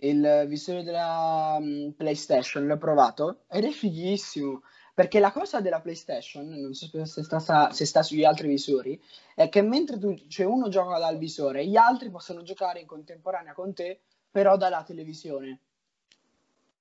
Il 0.02 0.46
visore 0.48 0.82
della 0.82 1.56
um, 1.60 1.92
PlayStation 1.96 2.66
l'ho 2.66 2.76
provato 2.76 3.44
ed 3.48 3.64
è 3.64 3.70
fighissimo. 3.70 4.62
Perché 4.94 5.20
la 5.20 5.32
cosa 5.32 5.60
della 5.60 5.80
PlayStation, 5.80 6.46
non 6.48 6.74
so 6.74 6.86
se 7.06 7.22
sta, 7.22 7.72
se 7.72 7.86
sta 7.86 8.02
sugli 8.02 8.24
altri 8.24 8.48
visori, 8.48 9.00
è 9.34 9.48
che 9.48 9.62
mentre 9.62 9.98
tu, 9.98 10.14
cioè 10.28 10.44
uno 10.44 10.68
gioca 10.68 10.98
dal 10.98 11.16
visore, 11.16 11.66
gli 11.66 11.76
altri 11.76 12.10
possono 12.10 12.42
giocare 12.42 12.80
in 12.80 12.86
contemporanea 12.86 13.54
con 13.54 13.72
te, 13.72 14.00
però 14.30 14.56
dalla 14.58 14.82
televisione. 14.82 15.60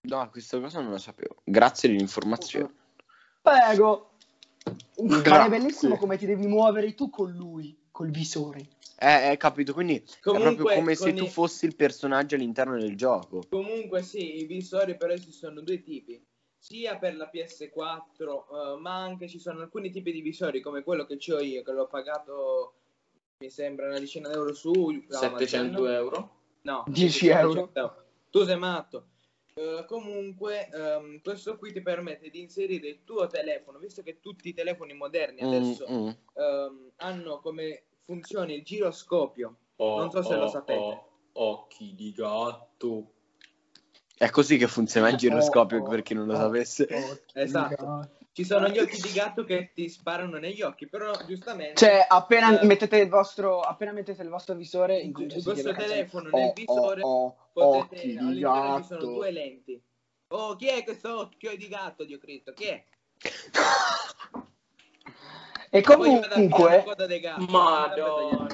No, 0.02 0.30
questa 0.30 0.60
cosa 0.60 0.82
non 0.82 0.92
la 0.92 0.98
sapevo. 0.98 1.38
Grazie 1.44 1.90
dell'informazione. 1.90 2.74
Prego! 3.42 4.10
Ma 5.04 5.18
è 5.18 5.22
Grazie. 5.22 5.50
bellissimo 5.50 5.98
come 5.98 6.18
ti 6.18 6.26
devi 6.26 6.48
muovere 6.48 6.94
tu 6.94 7.10
con 7.10 7.32
lui, 7.32 7.78
col 7.92 8.10
visore. 8.12 8.68
Eh, 9.00 9.32
eh, 9.32 9.38
capito, 9.38 9.74
quindi 9.74 9.96
è 9.96 10.20
Comunque, 10.22 10.54
proprio 10.54 10.76
come 10.76 10.96
se 10.96 11.10
con 11.10 11.16
tu 11.16 11.24
i- 11.24 11.30
fossi 11.30 11.66
il 11.66 11.76
personaggio 11.76 12.36
all'interno 12.36 12.78
del 12.78 12.96
gioco. 12.96 13.44
Comunque 13.50 14.04
sì, 14.04 14.42
i 14.42 14.46
visori 14.46 14.96
però 14.98 15.16
ci 15.18 15.32
sono 15.32 15.62
due 15.62 15.82
tipi, 15.82 16.24
sia 16.62 16.96
per 17.00 17.16
la 17.16 17.28
PS4, 17.34 18.76
eh, 18.76 18.80
ma 18.80 19.02
anche 19.02 19.28
ci 19.28 19.40
sono 19.40 19.62
alcuni 19.62 19.90
tipi 19.90 20.12
di 20.12 20.22
visori 20.22 20.62
come 20.62 20.84
quello 20.84 21.06
che 21.06 21.18
ho 21.34 21.40
io, 21.40 21.64
che 21.64 21.72
l'ho 21.72 21.88
pagato 21.88 22.74
mi 23.40 23.50
sembra 23.50 23.88
una 23.88 23.98
decina 23.98 24.30
d'euro 24.30 24.54
su 24.54 24.72
Amazon. 24.72 25.40
700 25.40 25.88
euro? 25.88 26.36
No, 26.62 26.84
10 26.88 27.10
700 27.10 28.06
Tu 28.30 28.44
sei 28.44 28.58
matto. 28.60 29.08
Eh, 29.56 29.86
comunque, 29.88 30.70
ehm, 30.72 31.22
questo 31.22 31.58
qui 31.58 31.74
ti 31.74 31.82
permette 31.82 32.30
di 32.30 32.40
inserire 32.42 32.88
il 32.88 33.04
tuo 33.04 33.26
telefono, 33.26 33.80
visto 33.80 34.04
che 34.04 34.20
tutti 34.20 34.50
i 34.50 34.54
telefoni 34.54 34.94
moderni 34.94 35.42
adesso 35.42 35.88
Mm, 35.90 35.96
mm. 35.96 36.10
ehm, 36.36 36.92
hanno 36.98 37.40
come 37.40 37.86
funzione 38.06 38.54
il 38.54 38.64
giroscopio. 38.64 39.58
Oh, 39.78 39.98
Non 39.98 40.12
so 40.12 40.22
se 40.22 40.36
lo 40.36 40.44
oh, 40.44 40.50
sapete. 40.50 40.80
oh, 40.80 41.10
occhi 41.34 41.96
di 41.96 42.12
gatto. 42.12 43.14
È 44.22 44.30
così 44.30 44.58
che 44.58 44.68
funziona 44.68 45.10
il 45.10 45.16
giroscopio 45.18 45.80
Oh, 45.80 45.90
per 45.90 46.04
chi 46.04 46.14
non 46.14 46.28
lo 46.28 46.34
oh, 46.34 46.38
sapesse. 46.38 46.88
Esatto. 47.34 48.08
Ci 48.32 48.46
sono 48.46 48.68
gli 48.70 48.78
occhi 48.78 49.02
di 49.02 49.12
gatto 49.14 49.44
che 49.44 49.72
ti 49.74 49.90
sparano 49.90 50.38
negli 50.38 50.62
occhi, 50.62 50.88
però 50.88 51.12
giustamente 51.26 51.74
Cioè, 51.76 52.06
appena 52.08 52.60
Eh. 52.60 52.66
mettete 52.68 52.98
il 52.98 53.10
vostro, 53.10 53.62
appena 53.62 53.92
mettete 53.92 54.22
il 54.22 54.30
vostro 54.30 54.54
visore, 54.54 55.00
il, 55.00 55.12
il 55.20 55.42
vostro 55.42 55.74
telefono 55.74 56.30
nel 56.30 56.50
Oh, 56.50 56.54
visore 56.54 57.02
oh, 57.02 57.26
oh, 57.26 57.36
potete 57.52 57.96
occhi 57.98 58.08
di 58.12 58.18
all'interno 58.20 58.78
ci 58.78 58.84
sono 58.86 59.00
gatto. 59.00 59.12
due 59.12 59.32
lenti. 59.32 59.82
Oh, 60.28 60.56
chi 60.56 60.68
è 60.68 60.84
questo 60.84 61.20
occhio 61.20 61.58
di 61.58 61.68
gatto, 61.68 62.06
Dio 62.06 62.20
Cristo? 62.20 62.54
Chi 62.54 62.66
è? 62.66 62.86
E 65.72 65.82
comunque, 65.82 66.84
coda 66.86 67.08
dei 67.08 67.20
gatti. 67.20 67.46
Madonna. 67.50 68.48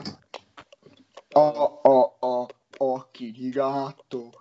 oh, 1.34 1.80
oh, 1.84 2.16
oh, 2.20 2.48
occhi 2.78 3.32
di 3.32 3.50
gatto. 3.50 4.32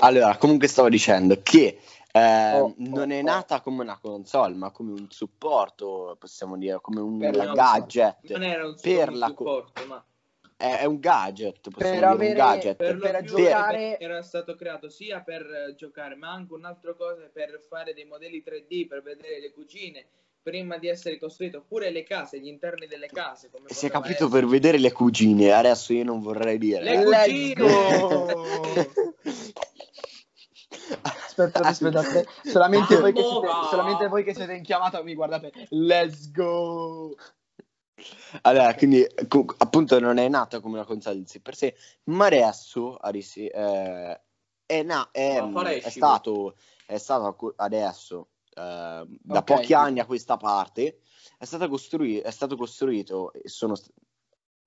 Allora, 0.00 0.36
comunque 0.36 0.68
stavo 0.68 0.88
dicendo 0.88 1.38
che 1.42 1.78
eh, 2.12 2.52
Oh, 2.58 2.74
non 2.78 3.10
oh, 3.10 3.14
è 3.14 3.18
oh. 3.18 3.22
nata 3.22 3.60
come 3.60 3.82
una 3.82 3.98
console, 3.98 4.54
ma 4.54 4.70
come 4.70 4.92
un 4.92 5.06
supporto, 5.10 6.16
possiamo 6.18 6.56
dire, 6.56 6.78
come 6.80 7.00
un 7.00 7.18
Per 7.18 7.52
gadget. 7.52 8.16
Non 8.30 8.42
era 8.42 8.66
un 8.66 8.74
Per 8.80 9.12
la 9.12 9.26
co- 9.32 9.44
supporto, 9.44 9.86
ma 9.86 10.02
È, 10.56 10.78
è 10.80 10.84
un 10.86 10.98
gadget, 10.98 11.68
possiamo 11.70 11.76
Per 11.78 11.92
dire 11.92 12.06
avere- 12.06 12.30
un 12.30 12.36
gadget. 12.36 12.76
per 12.76 12.98
per 12.98 13.22
giocare- 13.24 13.98
era 13.98 14.22
stato 14.22 14.54
creato 14.56 14.88
sia 14.88 15.20
per 15.20 15.42
eh, 15.42 15.74
giocare, 15.76 16.16
ma 16.16 16.32
anche 16.32 16.52
un'altra 16.54 16.94
cosa 16.94 17.28
per 17.32 17.60
fare 17.68 17.92
dei 17.94 18.04
modelli 18.06 18.42
3D, 18.44 18.86
per 18.88 19.02
vedere 19.02 19.38
le 19.40 19.52
cucine, 19.52 20.06
prima 20.42 20.78
di 20.78 20.88
essere 20.88 21.18
costruito, 21.18 21.58
oppure 21.58 21.90
le 21.90 22.02
case, 22.04 22.40
gli 22.40 22.46
interni 22.48 22.86
delle 22.86 23.08
case. 23.08 23.50
Come 23.52 23.68
Si 23.68 23.86
è 23.86 23.90
capito 23.90 24.24
essere. 24.24 24.30
per 24.40 24.46
vedere 24.48 24.78
le 24.78 24.90
cugine, 24.92 25.52
adesso 25.52 25.92
io 25.92 26.04
non 26.04 26.20
vorrei 26.22 26.56
dire. 26.58 26.82
Le 26.82 27.04
Let's 27.04 27.26
cucine! 27.26 28.96
Aspetta, 31.48 31.60
aspettate, 31.68 32.26
solamente 32.42 32.98
voi, 32.98 33.12
che 33.12 33.22
siete, 33.22 33.48
solamente 33.70 34.08
voi 34.08 34.24
che 34.24 34.34
siete 34.34 34.54
in 34.54 34.62
chiamata 34.62 35.02
mi 35.02 35.14
guardate. 35.14 35.52
Let's 35.70 36.30
go! 36.32 37.14
Allora, 38.42 38.74
quindi 38.74 39.04
appunto 39.58 39.98
non 39.98 40.18
è 40.18 40.28
nata 40.28 40.60
come 40.60 40.74
una 40.74 40.84
console 40.84 41.18
in 41.18 41.26
sé 41.26 41.40
per 41.40 41.56
sé, 41.56 41.76
ma 42.04 42.26
adesso 42.26 42.96
adesso, 42.96 43.40
eh, 43.40 44.20
è, 44.66 44.82
na- 44.82 45.08
è, 45.10 45.48
pare 45.52 45.78
è 45.78 45.90
stato, 45.90 46.56
è 46.86 46.98
stato 46.98 47.54
adesso, 47.56 48.28
eh, 48.50 49.04
da 49.06 49.38
Ok. 49.38 49.44
pochi 49.44 49.74
anni 49.74 50.00
a 50.00 50.06
questa 50.06 50.36
parte, 50.36 51.00
è, 51.38 51.44
stata 51.44 51.68
costrui- 51.68 52.18
è 52.18 52.30
stato 52.30 52.56
costruito, 52.56 53.32
e 53.32 53.48
sono 53.48 53.74
st- 53.74 53.90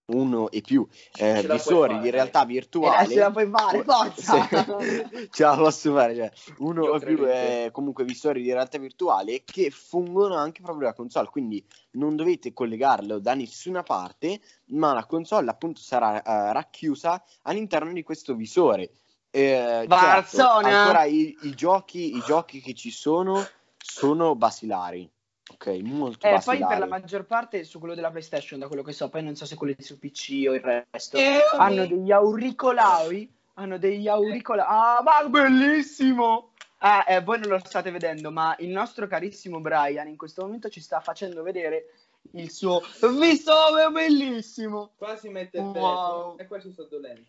uno 0.05 0.49
e 0.51 0.61
più 0.61 0.85
eh, 1.15 1.45
visori 1.47 1.93
fare, 1.93 2.03
di 2.03 2.09
realtà 2.09 2.43
Eh, 2.43 2.45
virtuali. 2.47 3.07
ce 3.13 3.19
la 3.19 3.31
puoi 3.31 3.49
fare, 3.49 3.83
forza! 3.83 4.47
Ce 5.31 5.43
la 5.43 5.55
posso 5.55 5.93
fare, 5.93 6.15
cioè, 6.15 6.31
uno 6.57 6.83
Io 6.83 6.93
o 6.93 6.99
più 6.99 7.25
eh, 7.25 7.69
comunque 7.71 8.03
visori 8.03 8.41
di 8.41 8.51
realtà 8.51 8.77
virtuale 8.77 9.43
che 9.45 9.69
fungono 9.69 10.35
anche 10.35 10.61
proprio 10.61 10.87
la 10.87 10.93
console, 10.93 11.27
quindi 11.29 11.65
non 11.91 12.15
dovete 12.15 12.53
collegarlo 12.53 13.19
da 13.19 13.33
nessuna 13.35 13.83
parte, 13.83 14.41
ma 14.67 14.93
la 14.93 15.05
console 15.05 15.49
appunto 15.49 15.79
sarà 15.79 16.21
eh, 16.21 16.53
racchiusa 16.53 17.23
all'interno 17.43 17.93
di 17.93 18.03
questo 18.03 18.35
visore. 18.35 18.91
Eh, 19.29 19.85
certo, 19.87 19.87
Barzona! 19.87 20.81
ancora 20.81 21.03
i, 21.05 21.37
i 21.43 21.53
giochi, 21.55 22.17
i 22.17 22.21
giochi 22.25 22.59
che 22.59 22.73
ci 22.73 22.91
sono 22.91 23.41
sono 23.77 24.35
basilari, 24.35 25.09
ok, 25.53 25.67
molto 25.83 26.25
Eh, 26.25 26.29
poi 26.31 26.37
basilari. 26.59 26.65
per 26.67 26.79
la 26.79 26.85
maggior 26.87 27.25
parte 27.25 27.63
su 27.63 27.79
quello 27.79 27.95
della 27.95 28.09
PlayStation, 28.09 28.59
da 28.59 28.67
quello 28.67 28.83
che 28.83 28.91
so, 28.93 29.09
poi 29.09 29.23
non 29.23 29.35
so 29.35 29.45
se 29.45 29.55
quelli 29.55 29.75
su 29.79 29.97
PC 29.99 30.45
o 30.47 30.53
il 30.53 30.61
resto, 30.61 31.17
Eh, 31.17 31.39
hanno 31.57 31.85
degli 31.87 32.11
auricolari, 32.11 33.31
hanno 33.55 33.77
degli 33.77 34.07
auricolari, 34.07 34.67
ah, 34.71 35.01
ma 35.03 35.27
bellissimo! 35.27 36.49
Ah, 36.83 37.05
eh, 37.07 37.21
voi 37.21 37.39
non 37.39 37.49
lo 37.49 37.59
state 37.63 37.91
vedendo, 37.91 38.31
ma 38.31 38.55
il 38.59 38.69
nostro 38.69 39.05
carissimo 39.07 39.59
Brian 39.59 40.07
in 40.07 40.17
questo 40.17 40.41
momento 40.41 40.67
ci 40.69 40.79
sta 40.81 40.99
facendo 40.99 41.43
vedere 41.43 41.91
il 42.33 42.49
suo 42.51 42.81
visore 43.19 43.89
bellissimo. 43.91 44.91
Qua 44.97 45.15
si 45.15 45.29
mette 45.29 45.57
il 45.57 45.63
Wow. 45.63 46.37
e 46.39 46.47
qua 46.47 46.59
ci 46.59 46.71
sto 46.71 46.87
dolendo. 46.89 47.21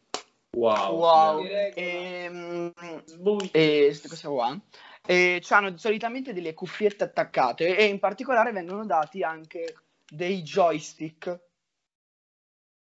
Wow. 0.54 0.94
Wow. 0.96 1.46
Sbui. 3.04 3.48
e 3.52 3.82
queste 3.86 4.08
cose 4.08 4.28
qua. 4.28 4.58
E 5.04 5.42
hanno 5.50 5.76
solitamente 5.76 6.32
delle 6.32 6.54
cuffiette 6.54 7.04
attaccate 7.04 7.76
e 7.76 7.84
in 7.84 7.98
particolare 7.98 8.52
vengono 8.52 8.86
dati 8.86 9.22
anche 9.22 9.74
dei 10.08 10.42
joystick 10.42 11.40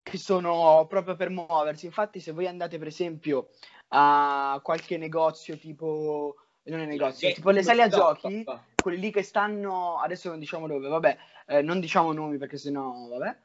che 0.04 0.18
sono 0.18 0.86
proprio 0.88 1.16
per 1.16 1.30
muoversi. 1.30 1.86
Infatti, 1.86 2.20
se 2.20 2.32
voi 2.32 2.48
andate 2.48 2.78
per 2.78 2.88
esempio 2.88 3.50
a 3.90 4.60
qualche 4.64 4.98
negozio 4.98 5.58
tipo 5.58 6.36
non 6.64 6.82
è 6.82 6.86
negozio, 6.86 7.28
Che- 7.28 7.34
tipo 7.36 7.50
le 7.50 7.64
sale 7.64 7.82
a 7.82 7.88
giochi, 7.88 8.46
quelli 8.76 9.00
lì 9.00 9.12
che 9.12 9.24
stanno 9.24 10.00
adesso 10.00 10.30
non 10.30 10.40
diciamo 10.40 10.68
dove, 10.68 10.88
vabbè, 10.88 11.18
eh, 11.48 11.62
non 11.62 11.80
diciamo 11.80 12.12
nomi 12.14 12.38
perché 12.38 12.58
sennò, 12.58 13.08
vabbè. 13.10 13.38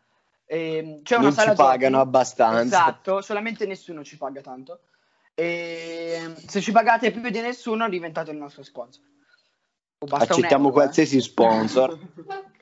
Ehm, 0.49 1.03
c'è 1.03 1.17
una 1.17 1.25
non 1.25 1.33
sala 1.33 1.51
ci 1.51 1.57
pagano 1.57 1.97
giochi 1.97 2.09
abbastanza. 2.09 2.63
Esatto, 2.63 3.21
solamente 3.23 3.67
nessuno 3.67 4.05
ci 4.05 4.17
paga 4.17 4.41
tanto. 4.43 4.81
E 5.39 6.33
se 6.47 6.63
ci 6.63 6.73
pagate 6.73 7.11
più 7.11 7.29
di 7.29 7.41
nessuno, 7.41 7.91
diventate 7.91 8.31
il 8.31 8.39
nostro 8.39 8.63
sponsor. 8.63 9.05
Accettiamo 9.99 10.69
euro, 10.69 10.69
eh. 10.69 10.83
qualsiasi 10.83 11.21
sponsor. 11.21 11.99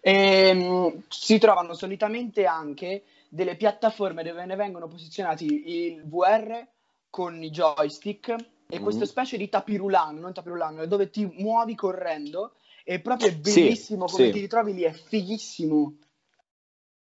Ehm, 0.00 1.02
si 1.08 1.38
trovano 1.38 1.74
solitamente 1.74 2.46
anche 2.46 3.04
delle 3.28 3.56
piattaforme 3.56 4.22
dove 4.22 4.44
ne 4.46 4.54
vengono 4.54 4.86
posizionati 4.86 5.88
il 5.88 6.04
VR 6.06 6.66
con 7.10 7.42
i 7.42 7.50
joystick 7.50 8.28
e 8.68 8.76
Mhm. 8.76 8.82
questa 8.82 9.06
specie 9.06 9.36
di 9.36 9.48
tapirulano, 9.48 10.20
non 10.20 10.32
tapirulano, 10.32 10.86
dove 10.86 11.10
ti 11.10 11.26
muovi 11.26 11.74
correndo 11.74 12.54
e 12.84 13.00
proprio 13.00 13.28
è 13.28 13.32
Sì, 13.32 13.60
bellissimo 13.60 14.06
come 14.06 14.26
sì. 14.26 14.30
ti 14.30 14.40
ritrovi 14.40 14.72
lì, 14.72 14.82
è 14.82 14.92
fighissimo. 14.92 15.98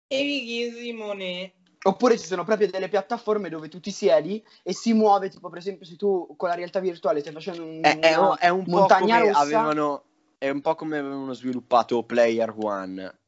E 0.07 0.71
Simone. 0.71 1.53
Oppure 1.85 2.17
ci 2.17 2.25
sono 2.25 2.45
proprio 2.45 2.69
delle 2.69 2.87
piattaforme 2.87 3.49
dove 3.49 3.67
tu 3.67 3.79
ti 3.81 3.91
siedi 3.91 4.43
e 4.63 4.73
si 4.73 4.93
muove, 4.93 5.29
tipo 5.29 5.49
per 5.49 5.57
esempio 5.59 5.85
se 5.85 5.97
tu 5.97 6.33
con 6.37 6.47
la 6.47 6.55
realtà 6.55 6.79
virtuale 6.79 7.19
stai 7.19 7.33
facendo 7.33 7.63
un, 7.63 7.79
È, 7.83 7.99
è 7.99 8.15
un- 8.15 8.25
una 8.25 8.37
è 8.37 8.47
un 8.47 8.63
po' 8.63 8.71
montagna 8.71 9.17
come 9.19 9.27
russa, 9.27 9.39
avevano, 9.41 10.03
è 10.37 10.49
un 10.49 10.61
po' 10.61 10.75
come 10.75 10.97
avevano 10.97 11.33
sviluppato 11.33 12.03
Player 12.03 12.53
One, 12.57 13.19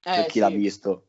per 0.00 0.18
eh, 0.20 0.26
chi 0.26 0.38
l'ha 0.38 0.48
sì. 0.48 0.54
visto. 0.54 1.06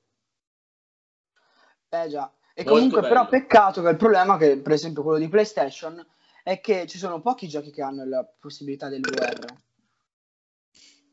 Eh 1.89 2.07
già. 2.09 2.33
E 2.55 2.63
Molto 2.63 2.73
comunque 2.73 3.01
però 3.01 3.25
bello. 3.25 3.29
peccato 3.29 3.81
che 3.83 3.89
il 3.89 3.97
problema 3.97 4.37
che 4.37 4.57
per 4.57 4.71
esempio 4.71 5.03
quello 5.03 5.19
di 5.19 5.27
PlayStation 5.27 6.03
è 6.43 6.59
che 6.61 6.87
ci 6.87 6.97
sono 6.97 7.21
pochi 7.21 7.47
giochi 7.47 7.69
che 7.69 7.81
hanno 7.83 8.05
la 8.05 8.25
possibilità 8.39 8.89
del 8.89 9.01
VR. 9.01 9.53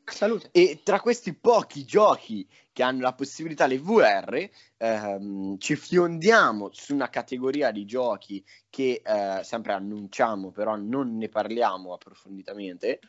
Salute. 0.05 0.49
E 0.51 0.81
tra 0.83 0.99
questi 0.99 1.33
pochi 1.33 1.85
giochi 1.85 2.47
che 2.73 2.81
hanno 2.83 3.01
la 3.01 3.13
possibilità 3.13 3.67
del 3.67 3.79
VR, 3.79 4.49
ehm, 4.77 5.57
ci 5.59 5.75
fiondiamo 5.75 6.69
su 6.73 6.93
una 6.95 7.09
categoria 7.09 7.71
di 7.71 7.85
giochi 7.85 8.43
che 8.69 9.01
eh, 9.05 9.43
sempre 9.43 9.73
annunciamo, 9.73 10.49
però 10.51 10.75
non 10.75 11.15
ne 11.15 11.29
parliamo 11.29 11.93
approfonditamente, 11.93 12.99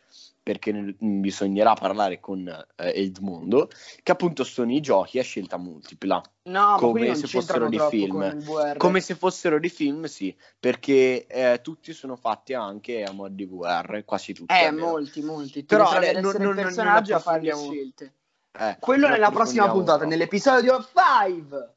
perché 0.43 0.71
ne- 0.71 0.95
bisognerà 0.99 1.73
parlare 1.73 2.21
con 2.21 2.47
eh, 2.47 3.03
Edmondo, 3.03 3.71
che 4.03 4.13
appunto 4.13 4.45
sono 4.45 4.71
i 4.71 4.81
giochi 4.81 5.19
a 5.19 5.23
scelta 5.23 5.57
multipla. 5.57 6.23
No, 6.47 6.77
Come 6.79 7.07
non 7.07 7.17
se 7.17 7.27
fossero 7.27 7.71
di 7.71 7.77
troppo 7.79 7.91
film. 7.91 8.77
Come 8.77 9.01
se 9.01 9.15
fossero 9.15 9.59
di 9.59 9.71
film, 9.71 10.05
sì, 10.05 10.37
perché 10.61 11.27
eh, 11.27 11.61
tutti 11.63 11.95
sono 11.95 12.17
fatti 12.17 12.53
anche 12.53 13.03
a 13.03 13.13
mod 13.13 13.33
di 13.33 13.47
VR, 13.47 14.05
quasi 14.05 14.35
tutti. 14.35 14.53
Eh, 14.55 14.71
molti, 14.71 15.23
molti. 15.23 15.65
Però, 15.65 15.89
Però 15.89 16.03
eh, 16.03 16.13
non- 16.13 16.23
non- 16.23 16.35
il 16.35 16.41
non 16.43 16.55
personaggio 16.55 17.15
a 17.15 17.19
fare 17.19 17.41
le 17.41 17.49
approfondiamo. 17.49 17.81
scelte. 17.81 18.13
Eh, 18.59 18.77
Quello 18.79 19.09
nella 19.09 19.31
prossima 19.31 19.69
puntata, 19.71 20.05
nell'episodio 20.05 20.85
5. 20.85 21.75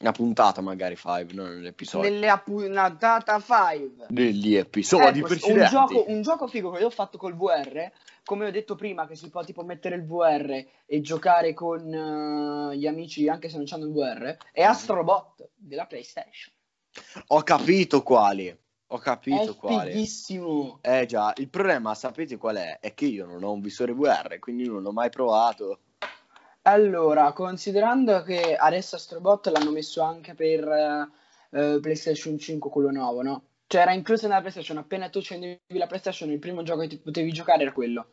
Una 0.00 0.12
puntata 0.12 0.60
magari, 0.60 0.96
Five, 0.96 1.32
non 1.32 1.54
nell'episodio. 1.54 2.10
Nella 2.10 2.38
puntata 2.38 3.40
5. 3.40 4.06
Negli 4.10 4.56
episodi 4.56 5.04
Ecco, 5.04 5.18
un 5.18 5.24
precedenti. 5.24 5.70
gioco, 5.70 6.04
un 6.08 6.20
gioco 6.20 6.46
figo 6.48 6.70
che 6.72 6.80
io 6.80 6.86
ho 6.86 6.90
fatto 6.90 7.16
col 7.16 7.34
VR, 7.34 7.90
come 8.24 8.46
ho 8.46 8.50
detto 8.50 8.74
prima, 8.74 9.06
che 9.06 9.16
si 9.16 9.30
può 9.30 9.42
tipo 9.42 9.62
mettere 9.62 9.94
il 9.94 10.04
VR 10.04 10.62
e 10.84 11.00
giocare 11.00 11.54
con 11.54 11.90
eh, 11.90 12.76
gli 12.76 12.86
amici 12.86 13.28
anche 13.28 13.48
se 13.48 13.56
non 13.56 13.64
hanno 13.70 13.86
il 13.86 13.92
VR, 13.92 14.36
è 14.52 14.62
Astrobot 14.62 15.48
della 15.54 15.86
PlayStation. 15.86 16.52
Ho 17.28 17.42
capito 17.42 18.02
quale. 18.02 18.63
Ho 18.88 18.98
capito 18.98 19.52
è 19.52 19.56
quale. 19.56 19.90
fighissimo. 19.92 20.78
Eh 20.82 21.06
già, 21.06 21.32
il 21.36 21.48
problema, 21.48 21.94
sapete 21.94 22.36
qual 22.36 22.56
è? 22.56 22.78
È 22.80 22.94
che 22.94 23.06
io 23.06 23.26
non 23.26 23.42
ho 23.42 23.52
un 23.52 23.60
visore 23.60 23.92
VR, 23.92 24.38
quindi 24.38 24.66
non 24.66 24.82
l'ho 24.82 24.92
mai 24.92 25.10
provato. 25.10 25.80
Allora, 26.62 27.32
considerando 27.32 28.22
che 28.22 28.56
adesso 28.56 28.96
Astrobot 28.96 29.48
l'hanno 29.48 29.70
messo 29.70 30.02
anche 30.02 30.34
per 30.34 30.66
eh, 30.66 31.08
eh, 31.50 31.78
PlayStation 31.80 32.38
5, 32.38 32.70
quello 32.70 32.90
nuovo, 32.90 33.22
no? 33.22 33.42
Cioè 33.66 33.82
era 33.82 33.92
incluso 33.92 34.26
nella 34.28 34.40
PlayStation, 34.40 34.78
appena 34.78 35.08
tu 35.08 35.18
accendevi 35.18 35.58
la 35.68 35.86
PlayStation, 35.86 36.30
il 36.30 36.38
primo 36.38 36.62
gioco 36.62 36.80
che 36.80 36.88
ti 36.88 36.98
potevi 36.98 37.32
giocare 37.32 37.62
era 37.62 37.72
quello. 37.72 38.06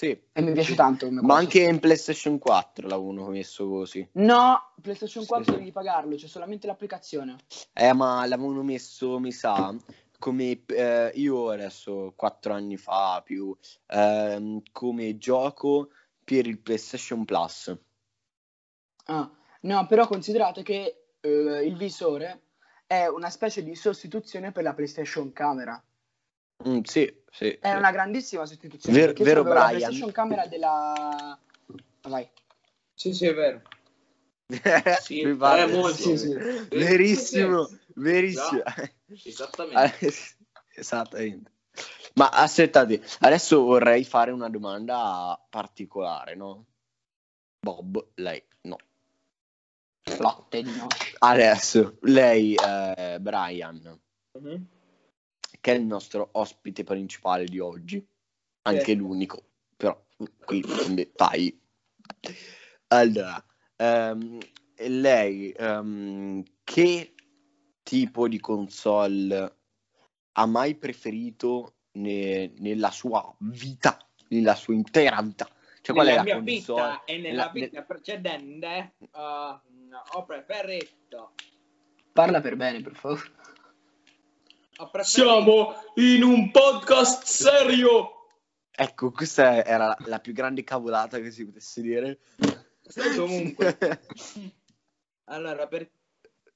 Sì. 0.00 0.18
E 0.32 0.40
mi 0.40 0.52
piace 0.52 0.70
Sì. 0.70 0.76
tanto 0.76 1.04
come 1.04 1.20
Ma 1.20 1.26
cosa. 1.26 1.40
anche 1.40 1.60
in 1.60 1.78
PlayStation 1.78 2.38
4 2.38 2.88
l'avevano 2.88 3.26
messo 3.26 3.68
così. 3.68 4.08
No, 4.12 4.72
PlayStation 4.80 5.24
Sì, 5.24 5.28
4 5.28 5.52
sì. 5.52 5.58
devi 5.58 5.72
pagarlo, 5.72 6.16
c'è 6.16 6.26
solamente 6.26 6.66
l'applicazione. 6.66 7.36
Eh, 7.74 7.92
ma 7.92 8.24
l'avevano 8.24 8.62
messo, 8.62 9.18
mi 9.18 9.30
sa, 9.30 9.76
come 10.18 10.64
eh, 10.68 11.12
io 11.16 11.50
adesso, 11.50 12.14
4 12.16 12.54
anni 12.54 12.78
fa 12.78 13.20
più, 13.22 13.54
ehm, 13.88 14.62
come 14.72 15.18
gioco 15.18 15.90
per 16.24 16.46
il 16.46 16.58
PlayStation 16.60 17.26
Plus. 17.26 17.76
Ah, 19.04 19.30
no, 19.60 19.86
però 19.86 20.06
considerate 20.06 20.62
che 20.62 21.08
eh, 21.20 21.28
il 21.28 21.76
visore 21.76 22.44
è 22.86 23.06
una 23.06 23.28
specie 23.28 23.62
di 23.62 23.74
sostituzione 23.74 24.50
per 24.50 24.62
la 24.62 24.72
PlayStation 24.72 25.30
Camera. 25.34 25.78
Mm, 26.68 26.80
sì, 26.82 27.12
sì. 27.30 27.48
È 27.50 27.70
sì. 27.70 27.76
una 27.76 27.90
grandissima 27.90 28.46
sostituzione. 28.46 28.98
Ver- 28.98 29.22
vero, 29.22 29.40
avevo 29.40 29.54
la 29.54 29.66
Brian? 29.66 29.78
PlayStation 29.78 30.12
Camera 30.12 30.46
della... 30.46 31.38
Vai. 32.02 32.28
Sì, 32.94 33.12
sì, 33.12 33.26
è 33.26 33.34
vero. 33.34 33.62
Sì, 35.00 35.24
Mi 35.24 35.36
pare- 35.36 35.62
è 35.62 35.66
molto. 35.74 35.96
Sì, 35.96 36.16
sì. 36.16 36.34
Verissimo, 36.70 37.68
verissimo. 37.94 38.62
Esattamente. 39.24 40.06
Eh, 40.06 40.14
Esattamente. 40.74 41.50
Ma 42.14 42.28
aspettate, 42.28 43.00
adesso 43.20 43.62
vorrei 43.62 44.04
fare 44.04 44.32
una 44.32 44.48
domanda 44.50 45.40
particolare, 45.48 46.34
no? 46.34 46.64
Bob, 47.60 48.04
lei, 48.14 48.42
no. 48.62 48.76
Flotte 50.02 50.62
di 50.62 50.76
no. 50.76 50.88
Adesso, 51.18 51.98
lei, 52.02 52.54
eh, 52.54 53.18
Brian, 53.20 53.98
Mhm. 54.38 54.66
Che 55.60 55.72
è 55.72 55.76
il 55.76 55.84
nostro 55.84 56.30
ospite 56.32 56.84
principale 56.84 57.44
di 57.44 57.58
oggi, 57.58 58.04
anche 58.62 58.84
Sì. 58.84 58.94
l'unico, 58.94 59.42
però 59.76 59.98
qui 60.44 60.62
quindi, 60.62 61.10
vai. 61.16 61.58
Allora, 62.88 63.42
ehm, 63.76 64.38
lei 64.88 65.50
ehm, 65.52 66.42
che 66.64 67.14
tipo 67.82 68.28
di 68.28 68.40
console 68.40 69.56
ha 70.32 70.46
mai 70.46 70.74
preferito 70.76 71.74
ne- 71.92 72.52
nella 72.58 72.90
sua 72.90 73.34
vita, 73.40 73.98
nella 74.28 74.54
sua 74.54 74.74
intera 74.74 75.20
vita? 75.22 75.48
Cioè, 75.82 75.94
qual 75.94 76.06
è 76.06 76.10
nella 76.10 76.22
la 76.22 76.22
mia 76.24 76.34
console? 76.34 76.54
vita 76.58 77.04
e 77.04 77.12
nella 77.18 77.28
nella- 77.28 77.50
vita 77.52 77.82
precedente 77.82 78.94
uh, 78.98 79.60
ho 80.14 80.24
preferito 80.24 81.32
Parla 82.12 82.40
per 82.40 82.56
bene, 82.56 82.80
per 82.80 82.94
favore. 82.96 83.30
Siamo 85.02 85.74
in 85.96 86.22
un 86.22 86.50
podcast 86.50 87.24
serio. 87.24 88.28
Ecco, 88.70 89.10
questa 89.10 89.62
era 89.62 89.94
la, 90.06 90.20
più 90.20 90.32
grande 90.32 90.64
cavolata 90.64 91.18
che 91.18 91.30
si 91.30 91.44
potesse 91.44 91.82
dire. 91.82 92.20
comunque 93.14 93.76
allora 95.24 95.66
per 95.68 95.90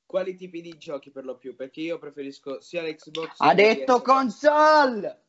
quali 0.07 0.35
tipi 0.35 0.63
di 0.63 0.77
giochi 0.79 1.11
per 1.11 1.25
lo 1.25 1.37
più 1.37 1.55
perché 1.55 1.81
io 1.81 1.99
preferisco 1.99 2.61
sia 2.61 2.83
l'Xbox 2.83 3.35
Ha 3.37 3.55
detto 3.55 3.99
PS4. 3.99 4.03
console! 4.03 5.24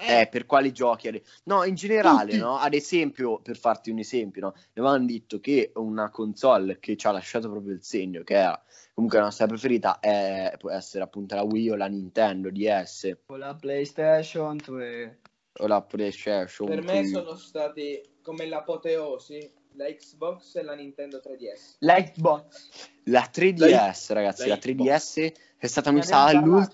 Eh, 0.00 0.20
Eh, 0.22 0.26
per 0.28 0.46
quali 0.46 0.72
giochi? 0.72 1.22
No, 1.44 1.64
in 1.64 1.74
generale, 1.74 2.36
no? 2.36 2.56
Ad 2.56 2.72
esempio, 2.74 3.38
per 3.40 3.56
farti 3.58 3.90
un 3.90 3.98
esempio, 3.98 4.40
no? 4.40 4.54
Avevano 4.74 5.04
detto 5.04 5.40
che 5.40 5.72
una 5.74 6.10
console 6.10 6.78
che 6.80 6.96
ci 6.96 7.06
ha 7.06 7.10
lasciato 7.12 7.50
proprio 7.50 7.74
il 7.74 7.82
segno, 7.82 8.22
che 8.22 8.34
era 8.34 8.62
comunque 8.94 9.18
la 9.18 9.24
nostra 9.26 9.46
preferita, 9.46 9.98
è- 10.00 10.54
può 10.58 10.70
essere 10.70 11.04
appunto 11.04 11.34
la 11.34 11.42
Wii 11.42 11.70
o 11.70 11.76
la 11.76 11.86
Nintendo 11.86 12.50
DS 12.50 13.16
La 13.36 13.54
PlayStation 13.54 14.56
3. 14.58 15.18
o 15.58 15.66
la 15.66 15.82
PlayStation. 15.82 16.68
per 16.68 16.82
me 16.82 17.06
sono 17.06 17.34
stati 17.36 18.00
come 18.22 18.46
l'apoteosi 18.46 19.52
la 19.74 19.84
Xbox 19.86 20.56
e 20.56 20.62
la 20.62 20.74
Nintendo 20.74 21.18
3DS 21.18 21.76
L'Xbox. 21.78 22.68
La 23.04 23.28
3DS, 23.32 24.12
ragazzi, 24.12 24.48
la 24.48 24.54
la 24.54 24.60
3DS 24.60 25.32
è 25.56 25.66
stata 25.66 25.90
Ne 25.90 25.96
mi 25.98 26.02
sa 26.02 26.24
abbiamo 26.24 26.46
parlato. 26.54 26.70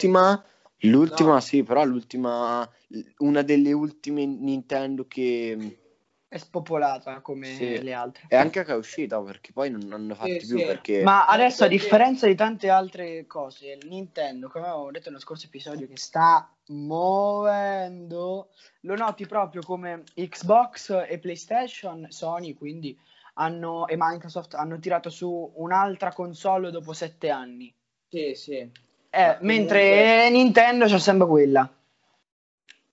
L'ultima, 0.81 1.35
No. 1.35 1.41
sì, 1.41 1.62
però 1.62 1.85
l'ultima, 1.85 2.69
una 3.19 3.43
delle 3.43 3.73
ultime 3.73 4.25
Nintendo 4.27 5.07
che 5.07 5.79
È 6.29 6.37
spopolata 6.39 7.21
come 7.21 7.45
Sì. 7.45 7.83
le 7.83 7.93
altre. 7.93 8.25
è 8.29 8.37
anche 8.37 8.65
che 8.65 8.73
è 8.73 8.77
uscita 8.77 9.21
perché 9.23 9.53
poi 9.53 9.71
non 9.71 9.93
hanno 9.93 10.15
fatti 10.15 10.39
Sì, 10.41 10.47
più 10.47 10.59
sì. 10.59 10.65
perché 10.65 11.03
Ma 11.03 11.12
Ma 11.12 11.27
adesso, 11.27 11.65
a 11.65 11.69
differenza 11.69 12.27
di 12.27 12.35
tante 12.35 12.69
altre 12.69 13.27
cose, 13.27 13.79
Nintendo, 13.87 14.49
come 14.49 14.67
avevo 14.67 14.91
detto 14.91 15.09
nello 15.09 15.21
scorso 15.21 15.47
episodio, 15.47 15.87
che 15.87 15.97
sta 15.97 16.53
muovendo, 16.69 18.51
lo 18.81 18.95
noti 18.97 19.27
proprio 19.27 19.62
come 19.62 20.03
Xbox 20.15 21.05
e 21.09 21.19
PlayStation, 21.19 22.07
Sony, 22.11 22.55
quindi 22.55 22.99
hanno, 23.35 23.87
e 23.87 23.95
Microsoft 23.97 24.55
hanno 24.55 24.79
tirato 24.79 25.11
su 25.11 25.53
un'altra 25.57 26.12
console 26.12 26.71
dopo 26.71 26.93
sette 26.93 27.31
anni. 27.31 27.73
sì 28.09 28.35
sì 28.35 28.71
Eh, 29.11 29.38
mentre 29.40 30.29
Nintendo 30.31 30.87
c'è 30.87 30.99
sempre 30.99 31.27
quella. 31.27 31.71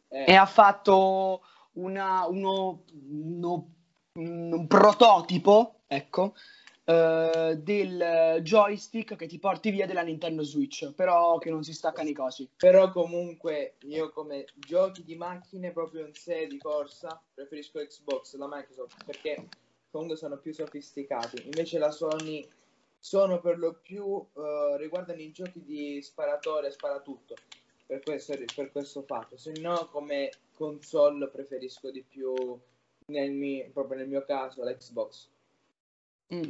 Eh, 0.09 0.25
E 0.27 0.35
ha 0.35 0.45
fatto 0.45 1.41
una- 1.73 2.25
uno, 2.27 2.83
uno- 3.09 3.67
un 4.13 4.67
prototipo, 4.67 5.81
ecco, 5.87 6.35
eh, 6.85 7.57
del 7.61 8.39
joystick 8.43 9.15
che 9.15 9.25
ti 9.25 9.39
porti 9.39 9.71
via 9.71 9.85
della 9.87 10.01
Nintendo 10.03 10.43
Switch, 10.43 10.91
però 10.93 11.37
che 11.39 11.49
non 11.49 11.63
si 11.63 11.73
staccano 11.73 12.09
i 12.09 12.13
cosi. 12.13 12.47
Però 12.55 12.91
comunque 12.91 13.75
io 13.83 14.11
come 14.11 14.45
giochi 14.53 15.03
di 15.03 15.15
macchine 15.15 15.71
proprio 15.71 16.05
in 16.05 16.13
sé 16.13 16.45
di 16.47 16.57
corsa 16.59 17.19
preferisco 17.33 17.79
Xbox, 17.79 18.35
la 18.35 18.47
Microsoft, 18.49 19.03
perché 19.05 19.47
comunque 19.89 20.15
sono 20.17 20.37
più 20.37 20.53
sofisticati. 20.53 21.41
Invece 21.45 21.79
la 21.79 21.89
Sony 21.91 22.47
sono 23.03 23.41
per 23.41 23.57
lo 23.57 23.73
più 23.81 24.25
eh, 24.33 24.77
riguardano 24.77 25.19
i 25.19 25.33
giochi 25.33 25.61
di 25.61 26.01
sparatore, 26.01 26.71
sparatutto. 26.71 27.35
Per 27.85 28.01
questo, 28.01 28.33
per 28.55 28.71
questo 28.71 29.01
fatto. 29.01 29.35
Se 29.35 29.51
no 29.59 29.89
come 29.91 30.31
console 30.53 31.27
preferisco 31.27 31.91
di 31.91 32.01
più 32.01 32.33
nel 33.07 33.31
mio, 33.31 33.69
proprio 33.73 33.97
nel 33.97 34.07
mio 34.07 34.23
caso 34.23 34.63
l'Xbox. 34.63 35.27
Mm. 36.33 36.49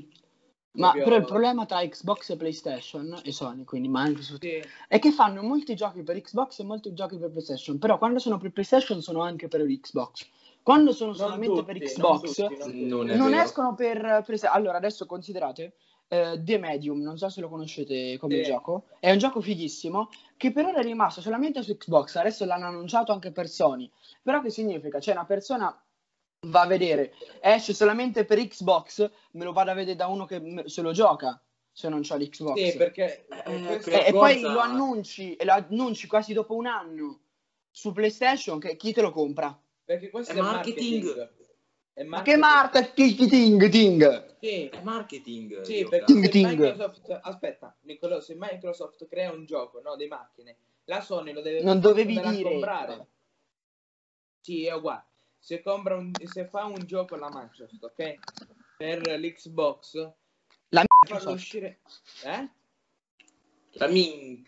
Ma 0.73 0.91
Proprio- 0.91 1.03
però 1.03 1.15
il 1.15 1.25
problema 1.25 1.65
tra 1.65 1.87
Xbox 1.87 2.29
e 2.29 2.37
PlayStation 2.37 3.19
e 3.23 3.31
Sony, 3.31 3.63
quindi 3.63 3.89
Microsoft, 3.91 4.41
Sì, 4.41 4.63
è 4.87 4.99
che 4.99 5.11
fanno 5.11 5.41
molti 5.41 5.75
giochi 5.75 6.03
per 6.03 6.21
Xbox 6.21 6.59
e 6.59 6.63
molti 6.63 6.93
giochi 6.93 7.17
per 7.17 7.31
PlayStation, 7.31 7.79
però 7.79 7.97
quando 7.97 8.19
sono 8.19 8.37
per 8.37 8.51
PlayStation 8.51 9.01
sono 9.01 9.21
anche 9.21 9.47
per 9.47 9.65
Xbox. 9.65 10.27
Quando 10.61 10.91
sono 10.91 11.09
non 11.09 11.19
solamente 11.19 11.55
tutti, 11.55 11.65
per 11.65 11.77
non 11.77 11.87
Xbox, 11.87 12.35
tutti, 12.35 12.57
non 12.57 12.71
tutti. 12.71 12.85
Non 12.85 13.05
non 13.05 13.33
escono 13.33 13.73
per 13.73 14.21
PlayStation. 14.23 14.55
Allora, 14.55 14.77
adesso 14.77 15.05
considerate 15.07 15.73
eh, 16.13 16.39
The 16.43 16.57
Medium, 16.59 17.01
non 17.01 17.17
so 17.17 17.29
se 17.29 17.41
lo 17.41 17.49
conoscete 17.49 18.17
come 18.19 18.43
Sì. 18.43 18.43
gioco, 18.51 18.85
è 18.99 19.11
un 19.11 19.17
gioco 19.17 19.41
fighissimo 19.41 20.09
che 20.37 20.51
per 20.51 20.65
ora 20.65 20.79
è 20.79 20.83
rimasto 20.83 21.21
solamente 21.21 21.63
su 21.63 21.75
Xbox, 21.75 22.15
adesso 22.15 22.45
l'hanno 22.45 22.67
annunciato 22.67 23.11
anche 23.11 23.31
per 23.31 23.47
Sony. 23.49 23.89
Però 24.21 24.41
che 24.41 24.49
significa? 24.49 24.99
Cioè 24.99 25.13
una 25.15 25.25
persona 25.25 25.75
va 26.47 26.61
a 26.61 26.67
vedere, 26.67 27.13
esce 27.41 27.73
solamente 27.73 28.25
per 28.25 28.37
Xbox, 28.45 29.09
me 29.31 29.43
lo 29.43 29.53
vado 29.53 29.71
a 29.71 29.73
vedere 29.73 29.95
da 29.95 30.07
uno 30.07 30.25
che 30.25 30.39
me- 30.39 30.67
se 30.69 30.81
lo 30.81 30.91
gioca, 30.91 31.41
se 31.71 31.89
non 31.89 32.01
c'ha 32.03 32.15
l'Xbox. 32.17 32.71
Sì, 32.71 32.77
perché 32.77 33.25
Eh, 33.45 33.81
E, 33.85 34.07
e 34.07 34.11
poi 34.11 34.41
lo 34.41 34.59
annunci, 34.59 35.35
e 35.35 35.45
lo 35.45 35.53
annunci 35.53 36.07
quasi 36.07 36.33
dopo 36.33 36.55
un 36.55 36.67
anno 36.67 37.19
su 37.71 37.91
PlayStation, 37.91 38.59
che 38.59 38.75
chi 38.75 38.93
te 38.93 39.01
lo 39.01 39.11
compra? 39.11 39.57
perché 39.85 40.09
questo 40.09 40.31
È 40.33 40.37
è, 40.37 40.41
marketing. 40.41 41.03
marketing. 41.03 41.42
È 41.93 42.01
Ma 42.03 42.23
che 42.23 42.35
marketing. 42.37 43.29
ting 43.29 43.69
ting? 43.69 44.35
Sì, 44.39 44.67
È 44.67 44.81
marketing. 44.81 45.61
Sì, 45.61 45.85
Ting 46.05 46.23
se 46.23 46.29
ting. 46.29 46.49
Microsoft, 46.59 47.19
aspetta, 47.21 47.75
Niccolò, 47.81 48.19
se 48.19 48.35
Microsoft 48.37 49.07
crea 49.07 49.31
un 49.31 49.45
gioco, 49.45 49.79
no, 49.79 49.95
di 49.95 50.07
macchine, 50.07 50.57
la 50.85 51.01
Sony 51.01 51.31
lo 51.33 51.41
deve 51.41 51.61
Non 51.61 51.79
dovevi 51.79 52.19
dire. 52.19 52.49
comprare. 52.49 53.07
Sì, 54.41 54.65
è 54.65 54.73
uguale. 54.73 55.05
Se, 55.37 55.61
compra 55.61 55.95
un, 55.95 56.11
se 56.25 56.47
fa 56.47 56.65
un 56.65 56.79
gioco 56.85 57.15
la 57.15 57.29
Microsoft, 57.31 57.83
ok? 57.83 58.15
Per 58.77 59.01
l'Xbox, 59.19 60.11
La 60.69 60.83
Microsoft. 61.03 61.35
uscire, 61.35 61.79
eh? 62.25 62.49
La 63.73 63.87
min... 63.87 64.43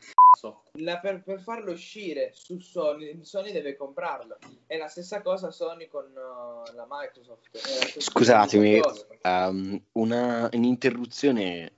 La- 0.74 1.00
per, 1.00 1.24
per 1.24 1.40
farlo 1.40 1.72
uscire 1.72 2.32
su 2.34 2.60
Sony, 2.60 3.24
Sony 3.24 3.52
deve 3.52 3.76
comprarlo. 3.76 4.38
È 4.66 4.78
la 4.78 4.88
stessa 4.88 5.22
cosa 5.22 5.52
Sony 5.52 5.88
con 5.88 6.06
uh, 6.06 6.74
la 6.76 6.86
Microsoft. 6.90 7.50
la 7.54 8.02
Scusatemi, 8.02 8.82
ehm, 9.22 9.84
una 9.94 10.50
un'interruzione 10.52 11.72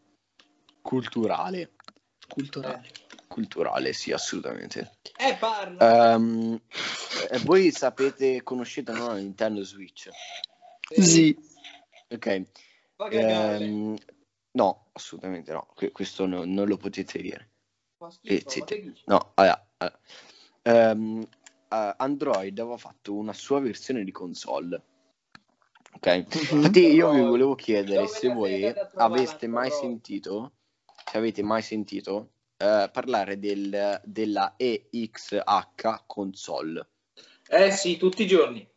culturale. 0.82 1.74
Culturale. 2.28 2.90
Culturale, 3.28 3.94
sì, 3.94 4.12
assolutamente. 4.12 4.98
Eh, 5.18 5.36
parla. 5.36 6.14
Eh, 6.16 7.40
voi 7.44 7.72
sapete, 7.72 8.42
conoscete 8.42 8.92
no, 8.94 9.08
la 9.08 9.16
Nintendo 9.16 9.64
Switch? 9.64 10.10
Sì. 10.90 11.38
Ok. 12.10 12.42
Fa 12.96 13.10
cagare. 13.10 13.66
Ehm, 13.66 13.96
no, 14.52 14.90
assolutamente 14.94 15.52
no. 15.52 15.68
Que- 15.76 15.92
questo 15.92 16.26
no- 16.26 16.46
non 16.46 16.68
lo 16.68 16.78
potete 16.78 17.22
dire. 17.22 17.52
Eh, 18.00 18.42
schifo, 18.42 18.66
che 18.66 18.82
dici? 18.82 19.04
No, 19.06 19.32
allora, 19.36 19.68
allora. 19.78 20.00
Ehm, 20.62 21.28
eh, 21.70 21.94
Android 21.98 22.58
aveva 22.60 22.78
fatto 22.78 23.16
una 23.16 23.34
sua 23.34 23.60
versione 23.60 24.04
di 24.04 24.12
console. 24.12 24.82
Ok. 25.94 26.26
Infatti 26.52 26.86
io 26.88 27.12
vi 27.12 27.22
volevo 27.22 27.56
chiedere 27.56 28.04
Dove 28.04 28.08
se 28.08 28.28
voi 28.30 28.74
aveste 28.96 29.48
mai 29.48 29.72
sentito, 29.72 30.52
se 31.10 31.18
avete 31.18 31.42
mai 31.42 31.64
sentito 31.64 32.30
eh, 32.58 32.90
parlare 32.92 33.40
del, 33.40 34.00
della 34.04 34.54
EXH 34.58 36.04
console. 36.06 36.88
Eh 37.48 37.72
sì, 37.72 37.98
tutti 37.98 38.24
i 38.24 38.28
giorni. 38.28 38.68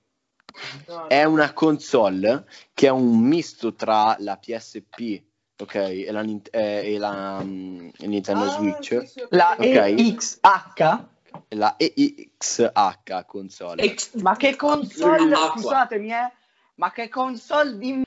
No, 0.89 1.07
È 1.09 1.25
una 1.25 1.53
console 1.53 2.47
che 2.73 2.87
è 2.87 2.91
un 2.91 3.21
misto 3.21 3.75
tra 3.75 4.17
la 4.19 4.37
PSP, 4.37 5.23
ok, 5.61 5.75
e 5.75 6.11
la, 6.11 6.23
eh, 6.51 6.95
e 6.95 6.99
la 6.99 7.43
mm, 7.43 7.89
Nintendo 8.01 8.45
Ah, 8.45 8.51
Switch, 8.51 9.01
sì, 9.01 9.07
sì, 9.07 9.27
La 9.31 9.55
capito. 9.57 9.79
Ok. 9.81 9.87
EXH? 9.99 11.05
la 11.51 11.75
EXH 11.77 13.25
console. 13.27 13.83
Ex- 13.83 14.15
Ma 14.15 14.37
che 14.37 14.57
console, 14.57 15.35
scusatemi 15.51 16.13
eh, 16.13 16.31
ma 16.77 16.91
che 16.93 17.09
console 17.09 17.77
di 17.79 17.93
m- 17.93 18.03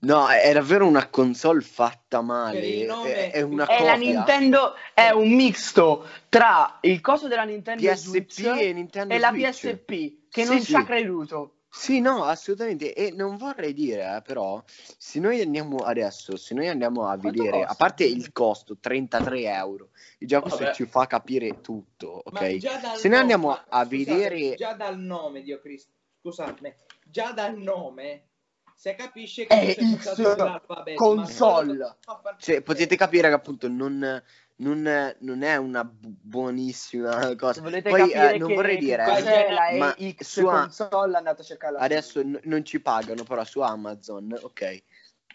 No, 0.00 0.28
è 0.28 0.52
davvero 0.52 0.86
una 0.86 1.08
console 1.08 1.60
fatta 1.60 2.22
male. 2.22 2.66
il 2.66 2.86
nome- 2.86 3.30
È, 3.30 3.30
è 3.32 3.40
una 3.42 3.66
è 3.66 3.84
la 3.84 3.92
copia 3.92 4.12
Nintendo, 4.12 4.74
è 4.94 5.10
un 5.10 5.32
misto 5.32 6.06
tra 6.28 6.78
il 6.80 7.00
coso 7.00 7.28
della 7.28 7.44
Nintendo 7.44 7.88
PSP 7.88 8.04
Switch 8.30 8.38
e 8.58 8.72
Nintendo 8.72 9.14
e 9.14 9.18
la 9.18 9.28
Switch. 9.30 9.60
PSP, 9.60 10.28
che 10.28 10.42
Sì, 10.42 10.48
non 10.48 10.58
sì. 10.60 10.64
ci 10.66 10.74
ha 10.74 10.84
creduto. 10.84 11.54
Sì, 11.74 12.00
no, 12.00 12.24
assolutamente. 12.24 12.92
E 12.92 13.12
non 13.12 13.38
vorrei 13.38 13.72
dire, 13.72 14.16
eh, 14.16 14.22
però, 14.22 14.62
se 14.66 15.18
noi 15.20 15.40
andiamo 15.40 15.78
adesso, 15.78 16.36
se 16.36 16.54
noi 16.54 16.68
andiamo 16.68 17.04
a 17.08 17.16
Quanto 17.16 17.30
vedere, 17.30 17.58
costa? 17.60 17.72
a 17.72 17.74
parte 17.74 18.04
il 18.04 18.30
costo, 18.30 18.76
33 18.78 19.42
euro, 19.44 19.88
e 20.18 20.26
già 20.26 20.42
questo 20.42 20.64
Vabbè. 20.64 20.74
ci 20.74 20.84
fa 20.84 21.06
capire 21.06 21.62
tutto, 21.62 22.20
ok? 22.26 22.58
Se 22.96 23.08
noi 23.08 23.18
andiamo 23.18 23.48
nome- 23.48 23.64
a 23.70 23.84
scusate, 23.84 23.96
vedere... 23.96 24.54
già 24.54 24.74
dal 24.74 24.98
nome, 24.98 25.42
Dio 25.42 25.60
Cristo, 25.60 25.92
scusatemi, 26.20 26.74
già 27.06 27.32
dal 27.32 27.56
nome 27.56 28.26
si 28.74 28.94
capisce 28.94 29.46
che 29.46 29.74
È 29.74 29.74
X 29.96 30.94
console. 30.94 31.96
Cioè, 32.36 32.60
potete 32.62 32.96
capire 32.96 33.28
che 33.28 33.34
appunto 33.34 33.68
non, 33.68 34.22
non, 34.62 35.14
non 35.18 35.42
è 35.42 35.56
una 35.56 35.84
bu- 35.84 36.14
buonissima 36.20 37.34
cosa. 37.36 37.54
Se 37.54 37.60
volete 37.60 37.90
Poi, 37.90 38.00
capire 38.10 38.34
eh, 38.34 38.38
non 38.38 38.48
che 38.48 38.54
vorrei 38.54 38.78
dire, 38.78 39.04
eh, 39.04 39.78
ma 39.78 39.94
EX 39.96 40.22
su 40.22 40.42
console, 40.42 41.16
andate 41.16 41.42
a 41.42 41.44
cercarla. 41.44 41.78
su. 41.78 41.84
Adesso 41.84 42.22
n- 42.22 42.40
non 42.44 42.64
ci 42.64 42.80
pagano, 42.80 43.24
però 43.24 43.44
su 43.44 43.60
Amazon, 43.60 44.38
ok, 44.40 44.82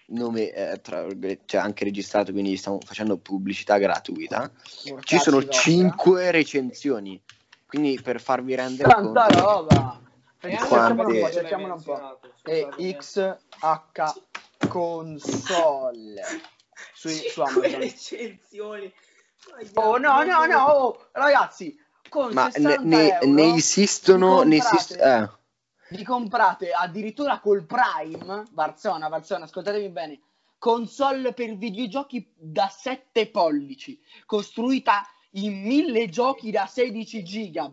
nome 0.08 0.52
eh, 0.52 0.80
tra 0.82 1.06
cioè 1.46 1.62
anche 1.62 1.84
registrato, 1.84 2.32
quindi 2.32 2.56
stiamo 2.56 2.80
facendo 2.84 3.18
pubblicità 3.18 3.78
gratuita. 3.78 4.52
Ci 4.64 4.92
Mortacci 4.92 5.20
sono 5.20 5.38
vostra. 5.38 5.62
5 5.62 6.32
recensioni, 6.32 7.22
quindi 7.66 8.00
per 8.02 8.22
farvi 8.22 8.56
rendere 8.56 8.90
Tanta 8.90 9.26
conto... 9.28 9.40
roba. 9.40 10.02
Quante- 10.40 11.32
cerchiamola 11.32 11.74
un 11.74 11.84
po'. 11.84 12.20
E. 12.44 12.96
XH 12.96 13.36
console 14.70 16.22
su, 16.94 17.10
su 17.10 17.18
Cinque 17.18 17.44
Amazon. 17.44 17.80
recensioni. 17.80 18.94
Oh 19.76 19.98
no, 19.98 20.24
no, 20.24 20.46
no, 20.46 20.66
oh, 20.68 21.08
ragazzi, 21.14 21.78
con 22.10 22.34
Ma 22.34 22.46
ne, 22.46 22.52
60 22.52 22.80
ne- 22.84 23.14
euro 23.14 23.26
ne 23.34 23.54
esistono... 23.56 24.42
vi 24.44 24.48
Ne 24.50 24.58
comprate- 24.58 24.76
esist- 24.76 25.02
eh. 25.02 25.30
vi 25.90 26.04
comprate 26.04 26.72
addirittura 26.72 27.40
col 27.40 27.66
Prime, 27.66 28.44
Barzona, 28.52 29.10
Barzona, 29.10 29.46
ascoltatemi 29.46 29.90
bene, 29.90 30.20
console 30.58 31.34
per 31.34 31.56
videogiochi 31.56 32.30
da 32.36 32.68
7 32.68 33.30
pollici, 33.30 34.00
costruita 34.26 35.04
in 35.32 35.62
1000 35.62 36.10
giochi 36.10 36.52
da 36.52 36.66
16 36.66 37.24
giga. 37.24 37.72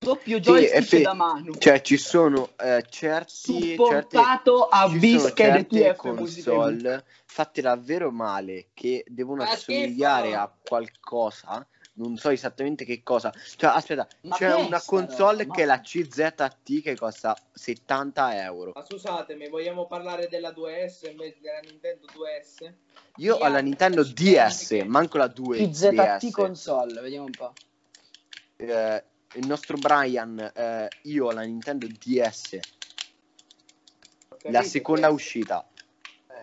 Doppio 0.00 0.38
joystick 0.38 0.76
effe- 0.76 1.00
da 1.02 1.12
mano. 1.12 1.52
Cioè, 1.58 1.80
ci 1.80 1.96
sono 1.96 2.50
eh, 2.56 2.84
certi... 2.88 3.74
supportato 3.74 4.68
a 4.68 4.88
certe 4.88 5.42
ETF 5.42 6.04
Music 6.04 6.46
Review. 6.46 6.62
console 6.64 7.04
fatte 7.26 7.60
davvero 7.60 8.10
male 8.12 8.68
che 8.74 9.04
devono 9.08 9.44
Fa 9.44 9.50
assomigliare 9.50 10.34
a 10.34 10.50
qualcosa 10.64 11.66
non 11.94 12.16
so 12.16 12.30
esattamente 12.30 12.84
che 12.84 13.02
cosa 13.02 13.32
cioè 13.56 13.70
aspetta 13.70 14.06
Ma 14.22 14.36
c'è 14.36 14.54
una 14.54 14.80
console 14.80 15.42
roba? 15.42 15.54
che 15.54 15.62
è 15.62 15.66
la 15.66 15.80
CZT 15.80 16.80
che 16.82 16.96
costa 16.96 17.36
70 17.52 18.42
euro 18.44 18.72
Ma 18.74 18.84
scusatemi, 18.84 19.48
vogliamo 19.48 19.86
parlare 19.86 20.28
della 20.28 20.50
2S 20.50 21.10
invece 21.10 21.38
della 21.40 21.58
Nintendo 21.68 22.06
2S? 22.06 22.72
io 23.16 23.36
Sì, 23.36 23.42
ho 23.42 23.48
la 23.48 23.58
Nintendo 23.60 24.04
DS 24.04 24.70
anche- 24.70 24.84
manco 24.84 25.18
la 25.18 25.26
2 25.26 25.58
PZT 25.68 25.88
DS 25.90 26.30
console, 26.30 27.00
vediamo 27.00 27.24
un 27.26 27.32
po'. 27.32 27.52
Eh, 28.56 29.04
il 29.38 29.46
nostro 29.46 29.76
Brian 29.76 30.38
eh, 30.54 30.88
io 31.02 31.26
ho 31.26 31.32
la 31.32 31.42
Nintendo 31.42 31.86
DS 31.86 32.58
Ho 34.28 34.36
capito, 34.36 34.50
la 34.50 34.62
seconda 34.62 35.08
questo. 35.08 35.14
uscita 35.14 35.68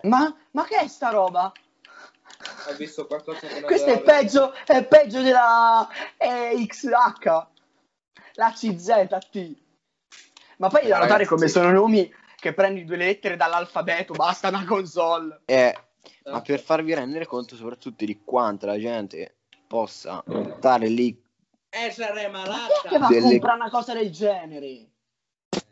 Ma, 0.02 0.34
ma 0.52 0.64
che 0.64 0.80
è 0.80 0.88
sta 0.88 1.10
roba? 1.10 1.52
Ho 2.68 2.74
visto 2.76 3.06
qualcosa 3.06 3.46
che 3.46 3.60
non 3.60 3.62
Questo 3.62 3.90
è 3.90 4.02
peggio, 4.02 4.52
è 4.66 4.84
peggio 4.84 5.22
della 5.22 5.88
eh, 6.16 6.64
XH, 6.66 7.46
la 8.34 8.52
CZT. 8.52 9.56
Ma 10.58 10.68
poi 10.68 10.82
da 10.82 10.98
notare 10.98 11.08
Ragazzi, 11.08 11.26
come 11.26 11.48
sono 11.48 11.70
nomi, 11.70 12.12
che 12.36 12.52
prendi 12.52 12.84
due 12.84 12.96
lettere 12.96 13.36
dall'alfabeto, 13.36 14.12
basta 14.12 14.48
una 14.48 14.64
console. 14.64 15.40
Eh, 15.46 15.74
ma 16.24 16.42
per 16.42 16.60
farvi 16.60 16.94
rendere 16.94 17.26
conto 17.26 17.56
soprattutto 17.56 18.04
di 18.04 18.20
quanto 18.22 18.66
la 18.66 18.78
gente 18.78 19.36
possa 19.66 20.22
stare 20.58 20.88
lì 20.88 21.24
Essere 21.78 22.12
Ma 22.12 22.18
chi 22.18 22.24
è 22.24 22.28
malata. 22.30 22.88
che 22.88 22.98
va 22.98 23.06
a 23.06 23.08
Delle- 23.08 23.20
comprare 23.22 23.56
una 23.60 23.70
cosa 23.70 23.92
del 23.94 24.10
genere? 24.10 24.86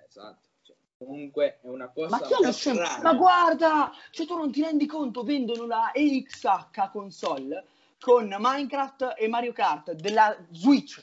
Esatto. 0.07 0.49
Cioè, 0.63 0.77
comunque 0.99 1.61
è 1.63 1.67
una 1.69 1.89
cosa 1.91 2.09
Ma 2.09 2.21
chi 2.21 2.33
è 2.35 2.47
un 2.47 2.53
strana. 2.53 3.01
Ma 3.03 3.15
guarda, 3.15 3.93
cioè 4.11 4.27
tu 4.27 4.37
non 4.37 4.53
ti 4.53 4.63
rendi 4.63 4.87
conto, 4.87 5.23
vendono 5.23 5.67
la 5.67 5.93
EXH 5.93 6.91
console 6.93 7.65
con 8.01 8.35
Minecraft 8.39 9.15
e 9.17 9.29
Mario 9.29 9.53
Kart 9.53 9.93
della 9.93 10.37
Switch. 10.51 11.03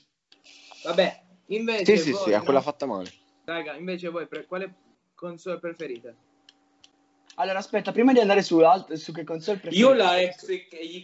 Vabbè, 0.83 1.23
invece 1.47 1.97
Sì, 1.97 2.03
sì, 2.03 2.11
voi, 2.11 2.23
sì, 2.25 2.33
a 2.33 2.37
no? 2.37 2.43
quella 2.43 2.61
fatta 2.61 2.85
male. 2.85 3.11
Raga, 3.45 3.73
invece 3.75 4.09
voi 4.09 4.27
pre- 4.27 4.45
quale 4.45 4.73
console 5.15 5.57
preferite? 5.59 6.15
Allora 7.35 7.57
aspetta, 7.59 7.91
prima 7.91 8.13
di 8.13 8.19
andare 8.19 8.43
su, 8.43 8.59
alt- 8.59 8.93
su 8.93 9.11
che 9.11 9.23
console 9.23 9.57
preferite. 9.57 9.87
Io 9.87 9.93
la 9.93 10.15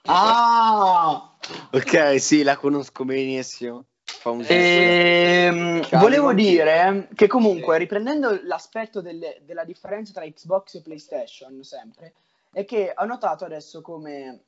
Ah! 0.04 1.36
Ok, 1.72 2.20
sì, 2.20 2.42
la 2.42 2.56
conosco 2.56 3.04
benissimo. 3.04 3.84
Famosissima. 4.04 4.58
Ehm, 4.58 5.88
volevo 5.98 6.32
dire 6.34 7.08
che 7.14 7.26
comunque, 7.26 7.78
riprendendo 7.78 8.40
l'aspetto 8.42 9.00
delle- 9.00 9.40
della 9.44 9.64
differenza 9.64 10.12
tra 10.12 10.24
Xbox 10.24 10.74
e 10.74 10.82
PlayStation, 10.82 11.62
sempre, 11.62 12.14
è 12.52 12.64
che 12.64 12.92
ho 12.96 13.04
notato 13.04 13.44
adesso 13.44 13.80
come 13.80 14.44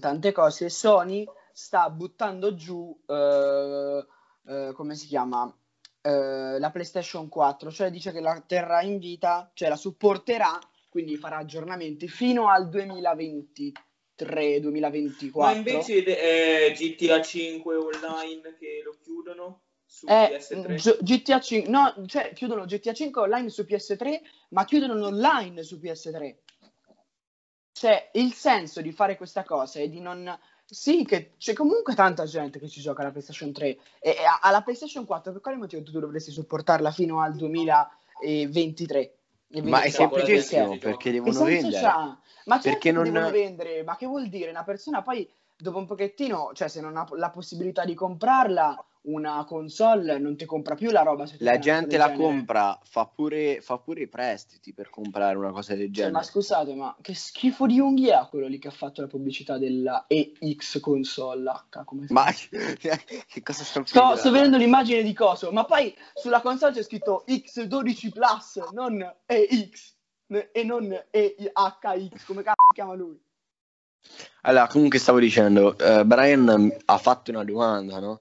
tante 0.00 0.32
cose 0.32 0.68
Sony 0.70 1.24
sta 1.52 1.88
buttando 1.90 2.54
giù, 2.54 2.98
eh, 3.06 4.06
eh, 4.48 4.72
come 4.74 4.94
si 4.94 5.06
chiama, 5.06 5.52
Eh, 6.02 6.60
la 6.60 6.70
PlayStation 6.70 7.28
4, 7.28 7.68
cioè 7.72 7.90
dice 7.90 8.12
che 8.12 8.20
la 8.20 8.40
terrà 8.46 8.80
in 8.80 8.98
vita, 9.00 9.50
cioè 9.54 9.68
la 9.68 9.74
supporterà, 9.74 10.56
quindi 10.88 11.16
farà 11.16 11.38
aggiornamenti 11.38 12.06
fino 12.06 12.48
al 12.48 12.68
2023-2024. 14.16 15.30
Ma 15.38 15.52
invece 15.52 16.04
eh, 16.04 16.72
GTA 16.72 17.20
5 17.20 17.76
online 17.76 18.56
che 18.58 18.80
lo 18.84 18.96
chiudono 19.02 19.62
su 19.84 20.06
Eh, 20.08 20.36
PS3. 20.38 20.74
G- 20.74 21.02
GTA 21.02 21.40
5, 21.40 21.70
no, 21.70 21.94
cioè 22.06 22.32
chiudono 22.32 22.64
GTA 22.64 22.92
5 22.92 23.22
online 23.22 23.48
su 23.50 23.62
PS3, 23.62 24.20
ma 24.50 24.64
chiudono 24.64 24.94
l'online 24.94 25.62
su 25.62 25.76
PS3. 25.76 26.36
Cioè, 27.72 28.10
il 28.14 28.32
senso 28.32 28.80
di 28.80 28.90
fare 28.92 29.16
questa 29.16 29.44
cosa 29.44 29.80
è 29.80 29.88
di 29.88 30.00
non... 30.00 30.38
Sì, 30.64 31.04
che 31.04 31.34
c'è 31.38 31.52
comunque 31.52 31.94
tanta 31.94 32.24
gente 32.24 32.58
che 32.58 32.68
ci 32.68 32.80
gioca 32.80 33.02
alla 33.02 33.10
PlayStation 33.12 33.52
3 33.52 33.66
e, 33.66 33.78
e 34.00 34.16
alla 34.40 34.62
PlayStation 34.62 35.04
4 35.04 35.30
per 35.30 35.40
quale 35.40 35.58
motivo 35.58 35.82
tu 35.82 35.92
dovresti 35.92 36.32
supportarla 36.32 36.90
fino 36.90 37.20
al 37.20 37.36
2023? 37.36 39.18
Ma 39.48 39.80
è 39.80 39.90
24? 39.90 39.92
semplicissimo 39.92 40.78
perché- 40.78 41.12
devono 41.12 41.44
vendere. 41.44 41.80
c'ha? 41.82 42.18
Ma 42.46 42.54
certo 42.60 42.68
Perché 42.70 42.92
non- 42.92 43.04
devono 43.04 43.30
vendere, 43.30 43.82
ma 43.84 43.96
che 43.96 44.06
vuol 44.06 44.28
dire? 44.28 44.50
Una 44.50 44.64
persona 44.64 45.02
poi 45.02 45.28
dopo 45.56 45.78
un 45.78 45.86
pochettino, 45.86 46.50
cioè 46.52 46.68
se 46.68 46.80
non 46.80 46.96
ha 46.96 47.06
la 47.12 47.30
possibilità 47.30 47.84
di 47.84 47.94
comprarla, 47.94 48.84
una 49.06 49.44
console 49.44 50.18
non 50.18 50.36
ti 50.36 50.44
compra 50.44 50.74
più 50.74 50.90
la 50.90 51.02
roba. 51.02 51.26
Se 51.26 51.36
La 51.40 51.58
gente 51.58 51.96
la 51.96 52.06
genere. 52.08 52.22
compra, 52.22 52.78
fa 52.82 53.06
pure, 53.06 53.60
fa 53.60 53.78
pure 53.78 54.02
i 54.02 54.08
prestiti 54.08 54.72
per 54.72 54.90
comprare 54.90 55.36
una 55.36 55.52
cosa 55.52 55.74
del 55.74 55.86
Cioè, 55.86 55.92
genere. 55.92 56.12
ma 56.12 56.22
scusate, 56.22 56.74
ma 56.74 56.96
che 57.00 57.14
schifo 57.14 57.66
di 57.66 57.78
unghie 57.78 58.12
ha 58.12 58.26
quello 58.26 58.46
lì 58.48 58.58
che 58.58 58.68
ha 58.68 58.72
fatto 58.72 59.00
la 59.00 59.06
pubblicità 59.06 59.58
della 59.58 60.04
EX 60.08 60.80
console 60.80 61.48
H? 61.50 61.84
Come 61.84 62.06
Ma 62.10 62.26
che 62.32 63.42
cosa 63.42 63.64
sto 63.64 63.84
Sto, 63.84 64.16
sto 64.16 64.30
vedendo 64.30 64.56
l'immagine 64.56 65.02
di 65.02 65.12
coso, 65.12 65.52
ma 65.52 65.64
poi 65.64 65.94
sulla 66.14 66.40
console 66.40 66.72
c'è 66.72 66.82
scritto 66.82 67.24
X12 67.28 68.10
Plus, 68.10 68.56
non 68.72 69.14
EX 69.26 69.94
e 70.52 70.64
non 70.64 70.92
EHX, 71.10 72.24
come 72.24 72.42
cazzo 72.42 72.54
chiama 72.74 72.94
lui? 72.94 73.18
Allora, 74.42 74.66
comunque 74.68 74.98
stavo 74.98 75.18
dicendo, 75.18 75.76
eh, 75.78 76.04
Brian 76.04 76.72
ha 76.84 76.98
fatto 76.98 77.30
una 77.32 77.44
domanda, 77.44 77.98
no? 77.98 78.20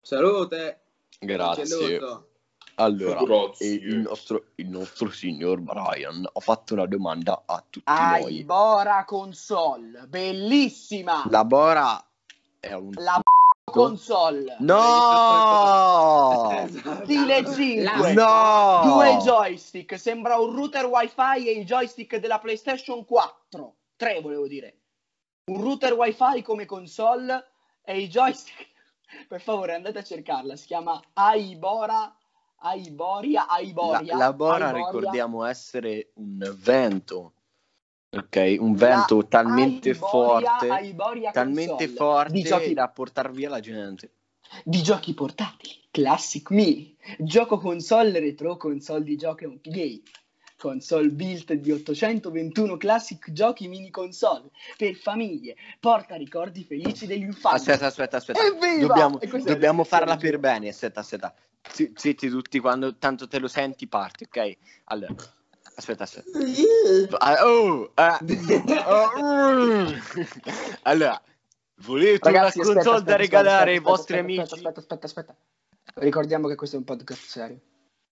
Salute. 0.00 0.80
Grazie. 1.18 1.66
Saluto. 1.66 2.28
Allora, 2.76 3.50
il 3.58 3.96
nostro, 3.98 4.44
il 4.54 4.68
nostro 4.68 5.10
signor 5.10 5.58
Brian 5.58 6.24
ha 6.32 6.40
fatto 6.40 6.74
una 6.74 6.86
domanda 6.86 7.42
a 7.44 7.64
tutti 7.68 7.90
noi. 7.90 8.38
Aibora 8.38 9.04
console, 9.04 10.06
bellissima! 10.06 11.24
La 11.28 11.44
Bora 11.44 12.00
è 12.60 12.72
un... 12.74 12.92
La 12.94 13.20
console. 13.64 14.56
No! 14.60 16.50
Esatto. 16.52 17.04
Stile 17.04 17.44
5. 17.44 18.12
No! 18.12 18.80
Due 18.84 19.16
joystick, 19.24 19.98
sembra 19.98 20.38
un 20.38 20.54
router 20.54 20.86
wifi 20.86 21.48
e 21.48 21.58
i 21.58 21.64
joystick 21.64 22.18
della 22.18 22.38
PlayStation 22.38 23.04
4. 23.04 23.74
Tre 23.96 24.20
volevo 24.20 24.46
dire. 24.46 24.76
Un 25.46 25.60
router 25.60 25.94
wifi 25.94 26.42
come 26.42 26.64
console 26.64 27.44
e 27.82 27.98
i 27.98 28.08
joystick. 28.08 28.76
Per 29.26 29.40
favore 29.40 29.74
andate 29.74 29.98
a 29.98 30.02
cercarla, 30.02 30.56
si 30.56 30.66
chiama 30.66 31.00
Aibora, 31.14 32.14
Aiboria, 32.60 33.46
La, 33.46 33.54
Aiboria. 33.54 34.16
la 34.16 34.32
Bora 34.32 34.66
Aiboria. 34.66 34.86
ricordiamo 34.86 35.44
essere 35.44 36.10
un 36.14 36.56
vento, 36.58 37.32
ok? 38.10 38.56
Un 38.58 38.74
vento 38.74 39.26
talmente 39.26 39.90
Aiboria, 39.90 40.48
forte, 40.50 40.68
Aiboria 40.68 41.30
talmente 41.30 41.86
console. 41.86 42.30
Di 42.30 42.42
forte 42.42 42.42
giochi, 42.42 42.74
da 42.74 42.88
portar 42.88 43.30
via 43.30 43.48
la 43.48 43.60
gente. 43.60 44.12
di 44.64 44.82
giochi 44.82 45.14
portatili, 45.14 45.74
Classic 45.90 46.50
Mini, 46.50 46.96
gioco 47.18 47.58
console 47.58 48.18
retro, 48.18 48.56
console 48.56 49.04
di 49.04 49.16
giochi 49.16 49.60
gay, 49.62 50.02
console 50.58 51.08
built 51.08 51.52
di 51.54 51.70
821 51.70 52.76
classic 52.76 53.32
giochi 53.32 53.68
mini 53.68 53.90
console 53.90 54.50
per 54.76 54.94
famiglie, 54.96 55.56
porta 55.80 56.16
ricordi 56.16 56.64
felici 56.64 57.06
dell'infanzia. 57.06 57.72
Aspetta, 57.72 57.86
aspetta, 57.86 58.16
aspetta. 58.18 58.40
Evviva! 58.44 58.86
Dobbiamo, 58.86 59.18
dobbiamo 59.44 59.84
farla 59.84 60.16
per 60.16 60.38
bene. 60.38 60.68
Aspetta, 60.68 61.00
aspetta. 61.00 61.34
Zi- 61.72 61.92
Zitti 61.94 62.28
tutti 62.28 62.58
quando 62.58 62.96
tanto 62.96 63.28
te 63.28 63.38
lo 63.38 63.48
senti, 63.48 63.86
parti, 63.86 64.24
ok? 64.24 64.56
Allora, 64.84 65.14
aspetta, 65.76 66.02
aspetta. 66.02 66.30
Ah, 67.18 67.46
oh, 67.46 67.92
oh, 67.94 69.10
mm. 69.18 69.92
allora, 70.82 71.20
volete 71.82 72.30
Ragazzi, 72.30 72.58
una 72.58 72.68
aspetta, 72.68 72.90
console 72.90 72.96
aspetta, 72.96 73.10
da 73.10 73.16
regalare 73.16 73.70
ai 73.70 73.76
aspetta, 73.76 73.90
vostri 73.90 74.14
aspetta, 74.14 74.32
amici? 74.32 74.54
Aspetta, 74.54 74.80
aspetta, 74.80 75.06
aspetta, 75.06 75.32
aspetta. 75.32 76.00
Ricordiamo 76.00 76.48
che 76.48 76.54
questo 76.54 76.76
è 76.76 76.78
un 76.78 76.84
podcast 76.84 77.24
serio. 77.24 77.60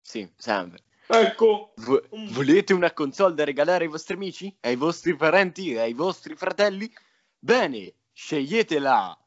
Sì, 0.01 0.29
sempre. 0.37 0.85
Ecco. 1.09 1.73
Vo- 1.77 2.03
volete 2.31 2.73
una 2.73 2.91
console 2.91 3.33
da 3.33 3.45
regalare 3.45 3.85
ai 3.85 3.89
vostri 3.89 4.15
amici? 4.15 4.55
Ai 4.61 4.75
vostri 4.75 5.15
parenti? 5.15 5.77
Ai 5.77 5.93
vostri 5.93 6.35
fratelli? 6.35 6.91
Bene, 7.39 7.93
sceglietela. 8.11 9.17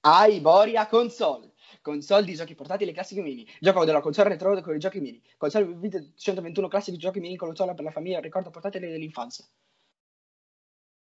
Aiboria 0.00 0.86
console. 0.86 1.52
Console 1.82 2.24
di 2.24 2.34
giochi 2.34 2.54
portatili 2.54 2.92
classici 2.92 3.22
mini. 3.22 3.48
Gioco 3.58 3.84
della 3.86 4.00
console 4.00 4.28
retro 4.30 4.60
con 4.60 4.74
i 4.74 4.78
giochi 4.78 5.00
mini. 5.00 5.22
Console 5.38 5.64
video 5.76 6.12
121 6.14 6.68
classici 6.68 6.98
giochi 6.98 7.20
mini 7.20 7.36
console 7.36 7.74
per 7.74 7.84
la 7.84 7.90
famiglia. 7.90 8.20
Ricordo 8.20 8.50
portatili 8.50 8.90
dell'infanzia. 8.90 9.44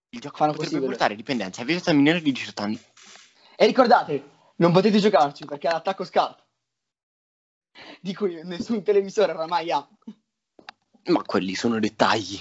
Il 0.09 0.19
gioco 0.19 0.37
Fanno 0.37 0.51
potrebbe 0.51 0.69
possibile. 0.71 0.91
portare 0.91 1.15
dipendenza 1.15 1.61
a 1.61 1.65
vita 1.65 1.91
minore 1.93 2.21
di 2.21 2.31
18 2.31 2.61
anni. 2.61 2.79
E 3.55 3.65
ricordate, 3.65 4.29
non 4.57 4.71
potete 4.71 4.99
giocarci 4.99 5.45
perché 5.45 5.67
è 5.67 5.71
l'attacco 5.71 6.03
SCART. 6.03 6.45
Di 8.01 8.13
cui 8.13 8.39
nessun 8.43 8.83
televisore 8.83 9.31
oramai 9.31 9.71
ha. 9.71 9.87
Ma 11.07 11.21
quelli 11.23 11.55
sono 11.55 11.79
dettagli. 11.79 12.39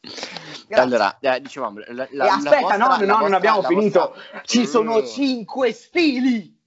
Grazie. 0.00 0.74
Allora, 0.74 1.18
eh, 1.20 1.40
dicevamo, 1.40 1.78
la, 1.78 1.84
la- 1.88 2.06
e 2.08 2.16
la 2.16 2.24
aspetta, 2.34 2.60
vostra- 2.60 2.76
no, 2.76 2.86
no, 2.86 2.96
non 3.06 3.18
vostra- 3.20 3.36
abbiamo 3.36 3.60
la 3.62 3.68
finito. 3.68 4.08
vostra- 4.14 4.42
Ci 4.44 4.66
sono 4.66 4.98
Eh. 4.98 5.06
5 5.06 5.72
stili. 5.72 6.60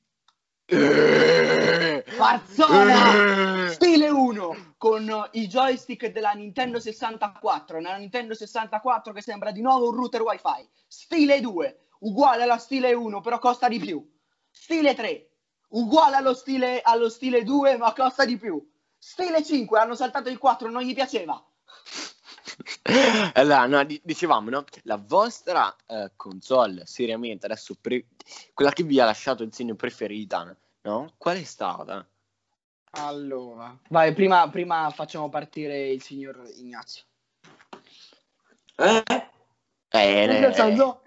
Eh. 0.68 2.04
Farzona! 2.08 3.66
Eh. 3.66 3.70
Stile 3.72 4.10
1 4.10 4.74
con 4.78 5.30
i 5.34 5.48
joystick 5.48 6.08
della 6.08 6.32
Nintendo 6.32 6.80
64. 6.80 7.80
Nella 7.82 7.98
Nintendo 7.98 8.34
64 8.34 9.12
che 9.14 9.22
sembra 9.22 9.52
di 9.52 9.62
nuovo 9.62 9.90
un 9.90 9.96
router 9.96 10.22
wifi. 10.22 10.68
Stile 10.88 11.40
2 11.42 11.78
uguale 12.00 12.44
alla 12.44 12.58
stile 12.58 12.94
1 12.94 13.22
però 13.22 13.40
costa 13.40 13.68
di 13.68 13.80
più. 13.80 14.04
Stile 14.52 14.94
3 14.96 15.30
uguale 15.70 16.16
allo 16.16 16.34
stile, 16.34 16.80
allo 16.82 17.10
stile 17.10 17.44
2 17.44 17.78
ma 17.78 17.92
costa 17.94 18.24
di 18.26 18.38
più. 18.38 18.64
Stile 19.08 19.44
5 19.44 19.78
hanno 19.78 19.94
saltato 19.94 20.30
il 20.30 20.40
4 20.40 20.68
non 20.68 20.82
gli 20.82 20.96
piaceva. 20.96 21.42
Allora, 23.34 23.68
no, 23.68 23.84
di- 23.84 24.02
dicevamo, 24.04 24.50
no? 24.50 24.64
La 24.84 24.98
vostra 24.98 25.76
eh, 25.86 26.12
console, 26.16 26.86
seriamente, 26.88 27.46
adesso, 27.46 27.76
pre- 27.80 28.08
quella 28.54 28.72
che 28.72 28.82
vi 28.84 29.00
ha 29.00 29.06
lasciato 29.06 29.44
il 29.44 29.54
segno 29.54 29.76
preferita, 29.76 30.56
no? 30.82 31.14
Qual 31.18 31.38
è 31.38 31.44
stata? 31.44 32.08
Allora, 32.92 33.78
vai, 33.90 34.14
prima, 34.14 34.50
prima 34.50 34.90
facciamo 34.90 35.30
partire 35.30 35.90
il 35.90 36.02
signor 36.02 36.42
Ignazio. 36.56 37.04
Eh? 38.78 39.04
Eh, 39.90 40.52
senso? 40.54 41.04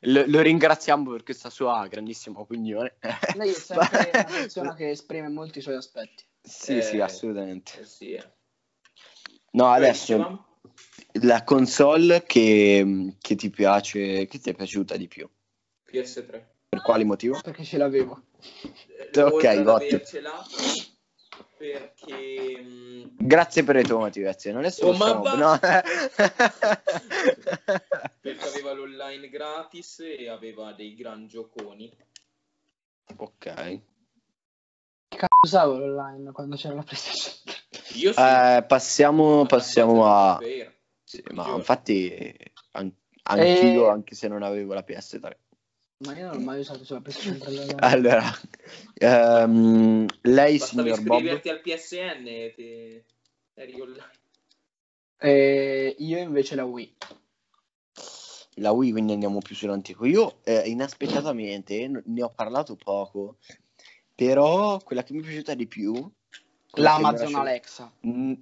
lo, 0.00 0.24
lo 0.26 0.40
ringraziamo 0.40 1.10
per 1.12 1.22
questa 1.22 1.50
sua 1.50 1.86
grandissima 1.88 2.40
opinione. 2.40 2.96
Lei 3.34 3.50
è 3.50 3.54
sempre 3.54 4.10
una 4.12 4.24
persona 4.24 4.74
che 4.74 4.90
esprime 4.90 5.28
molti 5.28 5.60
suoi 5.60 5.76
aspetti. 5.76 6.26
Sì, 6.48 6.80
sì, 6.82 6.96
Eh, 6.96 7.02
assolutamente. 7.02 7.80
Eh 7.80 7.84
sì. 7.84 8.18
No, 9.52 9.70
adesso 9.70 10.44
la 11.22 11.42
console 11.44 12.24
che, 12.24 13.14
che 13.20 13.34
ti 13.34 13.50
piace, 13.50 14.26
che 14.26 14.38
ti 14.38 14.50
è 14.50 14.54
piaciuta 14.54 14.96
di 14.96 15.08
più? 15.08 15.28
PS3. 15.84 16.46
Per 16.68 16.82
quali 16.82 17.04
motivo? 17.04 17.40
Perché 17.42 17.64
ce 17.64 17.78
l'avevo. 17.78 18.22
Eh, 19.12 19.12
Ok, 19.22 19.62
Gotti. 19.62 20.00
perché 21.56 22.60
mh, 22.62 23.16
Grazie 23.20 23.64
per 23.64 23.74
le 23.76 23.82
tue 23.84 23.96
motivazioni. 23.96 24.58
Adesso 24.58 24.86
Oh, 24.86 24.92
ma 24.92 25.16
possiamo- 25.16 25.22
va- 25.22 25.36
no. 25.36 25.58
perché 28.20 28.46
aveva 28.48 28.72
l'online 28.72 29.28
gratis 29.28 30.00
e 30.00 30.28
aveva 30.28 30.72
dei 30.72 30.94
gran 30.94 31.26
gioconi. 31.26 31.92
ok. 33.16 33.80
Che 35.08 35.16
cazzo 35.16 35.38
usavo 35.42 35.78
l'online 35.78 36.32
quando 36.32 36.56
c'era 36.56 36.74
la 36.74 36.82
PlayStation? 36.82 37.56
Io 37.94 38.12
sì. 38.12 38.20
Eh, 38.20 38.64
passiamo, 38.66 39.46
passiamo 39.46 40.06
a... 40.06 40.38
Sì, 41.02 41.22
ma 41.32 41.54
infatti 41.54 42.36
an- 42.72 42.94
anch'io, 43.22 43.86
Eh. 43.86 43.90
anche 43.90 44.14
se 44.14 44.28
non 44.28 44.42
avevo 44.42 44.74
la 44.74 44.84
PS3. 44.86 45.36
Ma 46.04 46.16
io 46.16 46.26
non 46.26 46.36
l'ho 46.36 46.40
mai 46.44 46.60
usato 46.60 46.84
sulla 46.84 47.00
PlayStation 47.00 47.38
3 47.38 47.50
l'online. 47.50 47.74
Allora, 47.78 48.22
ehm, 48.94 50.06
lei, 50.22 50.58
Bastavi 50.58 50.82
signor 50.82 51.02
Bob, 51.02 51.16
iscriverti 51.22 51.48
al 51.48 51.60
PSN 51.60 52.26
e 52.26 52.52
te... 52.54 53.04
eri 53.54 53.80
online. 53.80 54.12
E 55.16 55.96
io 55.98 56.18
invece 56.18 56.54
la 56.54 56.64
Wii. 56.64 56.96
la 58.56 58.70
Wii, 58.70 58.92
quindi 58.92 59.12
andiamo 59.14 59.40
più 59.40 59.54
sull'antico. 59.54 60.04
Io, 60.04 60.38
eh, 60.44 60.68
inaspettatamente, 60.68 62.02
ne 62.04 62.22
ho 62.22 62.30
parlato 62.30 62.76
poco, 62.76 63.38
però 64.18 64.78
quella 64.78 65.04
che 65.04 65.12
mi 65.12 65.20
è 65.20 65.22
piaciuta 65.22 65.54
di 65.54 65.68
più... 65.68 65.94
L'Amazon 66.72 67.36
Alexa. 67.36 67.92
Mm, 68.04 68.32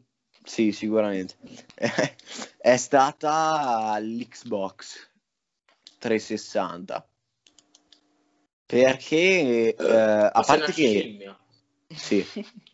sì, 0.43 0.73
sicuramente. 0.73 1.37
è 2.57 2.79
stata 2.79 3.99
l'Xbox 3.99 5.11
360. 5.99 7.07
Perché, 8.65 9.75
eh, 9.75 10.31
a 10.33 10.43
parte 10.47 10.73
che... 10.73 11.37
Sì. 11.89 12.25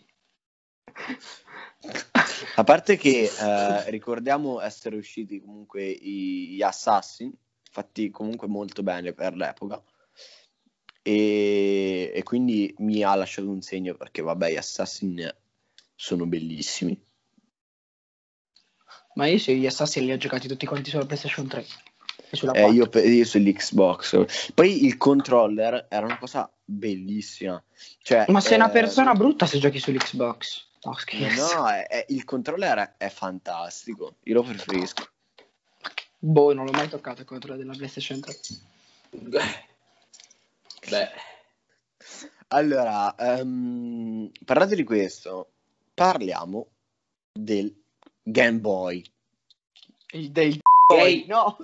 A 2.55 2.63
parte 2.63 2.97
che 2.97 3.25
eh, 3.25 3.91
ricordiamo 3.91 4.61
essere 4.61 4.95
usciti 4.95 5.41
comunque 5.41 5.85
i- 5.85 6.51
gli 6.51 6.63
Assassin, 6.63 7.33
fatti 7.69 8.11
comunque 8.11 8.47
molto 8.47 8.85
bene 8.85 9.13
per 9.13 9.35
l'epoca. 9.35 9.83
E, 11.03 12.13
e 12.15 12.23
quindi 12.23 12.75
mi 12.79 13.03
ha 13.03 13.15
lasciato 13.15 13.49
un 13.49 13.61
segno 13.61 13.95
perché, 13.95 14.23
vabbè, 14.23 14.53
gli 14.53 14.57
Assassin 14.57 15.35
sono 15.95 16.27
bellissimi. 16.27 16.99
Ma 19.15 19.27
io 19.27 19.39
sì, 19.39 19.57
gli 19.57 19.67
Assassin 19.67 20.05
li 20.05 20.13
ho 20.13 20.17
giocati 20.17 20.49
tutti 20.49 20.65
quanti 20.65 20.91
sulla 20.91 21.05
PlayStation 21.05 21.47
3 21.47 21.67
e 22.31 22.37
sulla 22.37 22.53
Eh, 22.53 22.61
4. 22.63 23.01
io, 23.01 23.09
io 23.09 23.25
sull'Xbox. 23.25 24.53
Poi 24.55 24.87
il 24.87 24.97
controller 24.97 25.87
era 25.91 26.07
una 26.07 26.19
cosa 26.19 26.51
bellissima. 26.65 27.63
Cioè, 28.01 28.25
Ma 28.29 28.41
sei 28.41 28.57
una 28.57 28.69
eh, 28.69 28.73
persona 28.73 29.13
brutta 29.13 29.47
se 29.47 29.59
giochi 29.59 29.79
sull'Xbox. 29.79 30.67
No, 30.85 30.95
scherzo. 30.95 31.55
No, 31.59 31.69
è- 31.69 31.87
è- 31.87 32.07
il 32.09 32.25
controller 32.25 32.95
è, 32.97 33.09
fantastico. 33.09 34.17
Io 34.25 34.35
lo 34.35 34.43
preferisco. 34.43 35.09
Boh, 36.19 36.55
non 36.55 36.65
l'ho 36.65 36.73
mai 36.73 36.89
toccato 36.89 37.21
il 37.21 37.27
controllo 37.27 37.59
della 37.59 37.75
PlayStation 37.75 38.21
3. 38.21 38.41
Beh, 40.89 41.09
Allora, 42.49 43.15
ehm, 43.17 44.31
parlando 44.45 44.75
di 44.75 44.85
questo, 44.85 45.53
parliamo 45.95 46.67
del 47.33 47.75
Game 48.23 48.59
Boy. 48.59 49.03
Il 50.13 50.31
del 50.31 50.61
Gay. 50.89 51.25
no. 51.27 51.57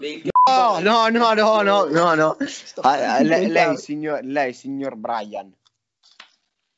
No, 0.48 0.78
no, 0.78 1.09
no, 1.11 1.35
no, 1.35 1.62
no, 1.62 1.85
no, 1.85 2.14
no. 2.14 2.37
Ah, 2.81 2.96
facendo 2.96 3.28
lei, 3.28 3.48
lei, 3.48 3.76
signor, 3.76 4.24
lei, 4.24 4.54
signor 4.54 4.96
Brian. 4.96 5.54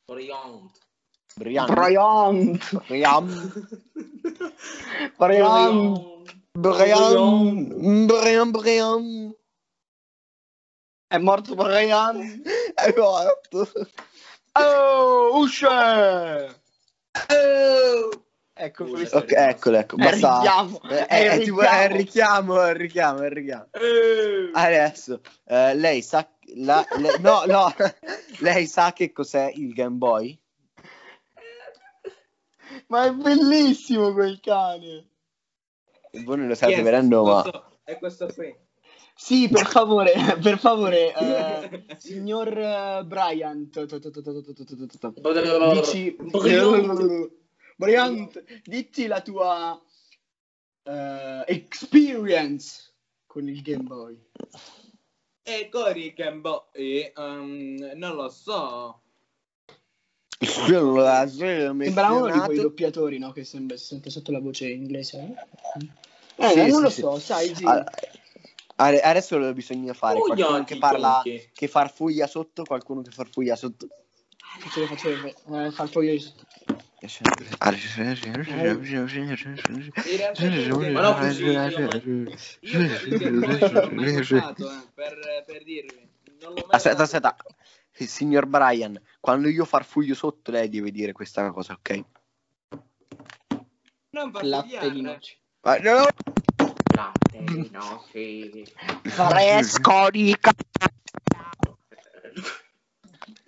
Oriont. 0.07 0.71
Brian. 1.35 1.67
Brian. 1.67 2.59
Brian. 2.87 3.51
Brian. 5.17 6.03
Brian. 6.53 8.07
Brian. 8.07 8.51
Brian. 8.51 9.35
È 11.11 11.17
morto 11.17 11.55
Brian. 11.55 12.41
È 12.73 12.93
morto. 12.95 13.69
Oh, 14.53 15.37
usce. 15.39 15.67
Oh. 15.67 16.53
Ecco 18.53 18.83
Usce. 18.83 18.93
questo. 18.95 19.17
Ok, 19.17 19.31
eccolo, 19.33 19.77
ecco. 19.79 19.97
È 19.97 20.03
Basta. 20.09 20.37
richiamo. 20.37 20.81
È, 20.83 21.05
È 21.07 21.17
il 21.17 21.31
è 21.31 21.43
tipo- 21.43 21.59
è 21.59 21.83
il 21.83 21.89
richiamo. 21.89 21.97
richiamo, 21.97 22.61
è 22.63 22.69
il 22.69 22.75
richiamo, 22.75 23.19
è 23.21 23.25
il 23.25 23.31
richiamo. 23.31 23.67
Eh. 23.71 24.49
Adesso, 24.53 25.19
eh, 25.47 25.75
lei 25.75 26.01
sa... 26.01 26.25
la- 26.55 26.87
le- 26.97 27.17
no, 27.19 27.43
no. 27.45 27.73
lei 28.39 28.65
sa 28.67 28.93
che 28.93 29.11
cos'è 29.11 29.51
il 29.53 29.73
Game 29.73 29.97
Boy? 29.97 30.39
Ma 32.87 33.03
è 33.05 33.11
bellissimo 33.11 34.13
quel 34.13 34.39
cane. 34.39 35.09
Voi 36.23 36.37
non 36.37 36.47
lo 36.47 36.55
state 36.55 36.75
è 36.75 36.81
vedendo, 36.81 37.23
ma... 37.25 37.43
È 37.83 37.97
questo 37.97 38.27
qui. 38.27 38.55
Sì, 39.23 39.47
per 39.49 39.67
favore, 39.67 40.13
per 40.41 40.57
favore, 40.57 41.13
eh, 41.13 41.85
signor 41.99 42.57
eh, 42.57 43.03
Bryant. 43.05 43.85
Dici... 45.73 46.17
Bryant, 47.75 48.43
dici 48.63 49.05
la 49.05 49.21
tua 49.21 49.79
uh, 50.83 51.43
experience 51.45 52.93
con 53.27 53.47
il 53.47 53.61
Game 53.61 53.83
Boy. 53.83 54.17
E 55.43 55.69
con 55.69 55.95
il 55.95 56.13
Game 56.13 56.39
Boy, 56.39 57.11
um, 57.15 57.91
non 57.93 58.15
lo 58.15 58.27
so. 58.29 59.01
Sembra 61.85 62.11
uno 62.11 62.31
di 62.31 62.39
quei 62.39 62.59
doppiatori, 62.59 63.19
no? 63.19 63.31
Che 63.33 63.43
sembra 63.43 63.77
sempre 63.77 64.09
sotto 64.09 64.31
la 64.31 64.39
voce 64.39 64.67
inglese. 64.67 65.35
Eh, 66.37 66.43
eh 66.43 66.49
sì, 66.49 66.57
non 66.57 66.69
sì, 66.69 66.81
lo 66.81 66.89
so, 66.89 67.19
sì. 67.19 67.25
sai, 67.25 67.47
Gigi. 67.49 67.65
Allora... 67.65 67.91
Adesso 68.81 69.53
bisogna 69.53 69.93
fare 69.93 70.17
Fuglia 70.17 70.33
qualcuno 70.45 70.63
che 70.63 70.77
parla, 70.77 71.21
conchi. 71.23 71.49
che 71.53 71.67
farfuglia 71.67 72.25
sotto, 72.25 72.63
qualcuno 72.63 73.01
che 73.01 73.11
farfuglia 73.11 73.55
sotto. 73.55 73.85
Eh, 73.85 74.61
che 74.63 74.69
ce 74.69 74.79
lo 74.79 74.85
facevo, 74.87 75.27
eh, 75.27 75.71
farfuglia 75.71 76.19
sotto. 76.19 76.45
Eh, 76.99 77.07
aspetta, 86.69 87.03
aspetta. 87.03 87.35
Signor 87.91 88.45
Brian, 88.47 88.99
quando 89.19 89.47
io 89.47 89.65
farfuglio 89.65 90.15
sotto 90.15 90.49
lei 90.49 90.69
deve 90.69 90.89
dire 90.91 91.11
questa 91.11 91.51
cosa, 91.51 91.73
ok? 91.73 92.03
Non 94.09 94.31
farfugliare. 94.31 95.01
Latte. 95.01 95.37
Ma 95.61 95.77
no. 95.77 96.07
Latte 97.01 97.43
di 97.43 97.69
noci. 97.71 98.73
fresco 99.09 100.09
di 100.11 100.35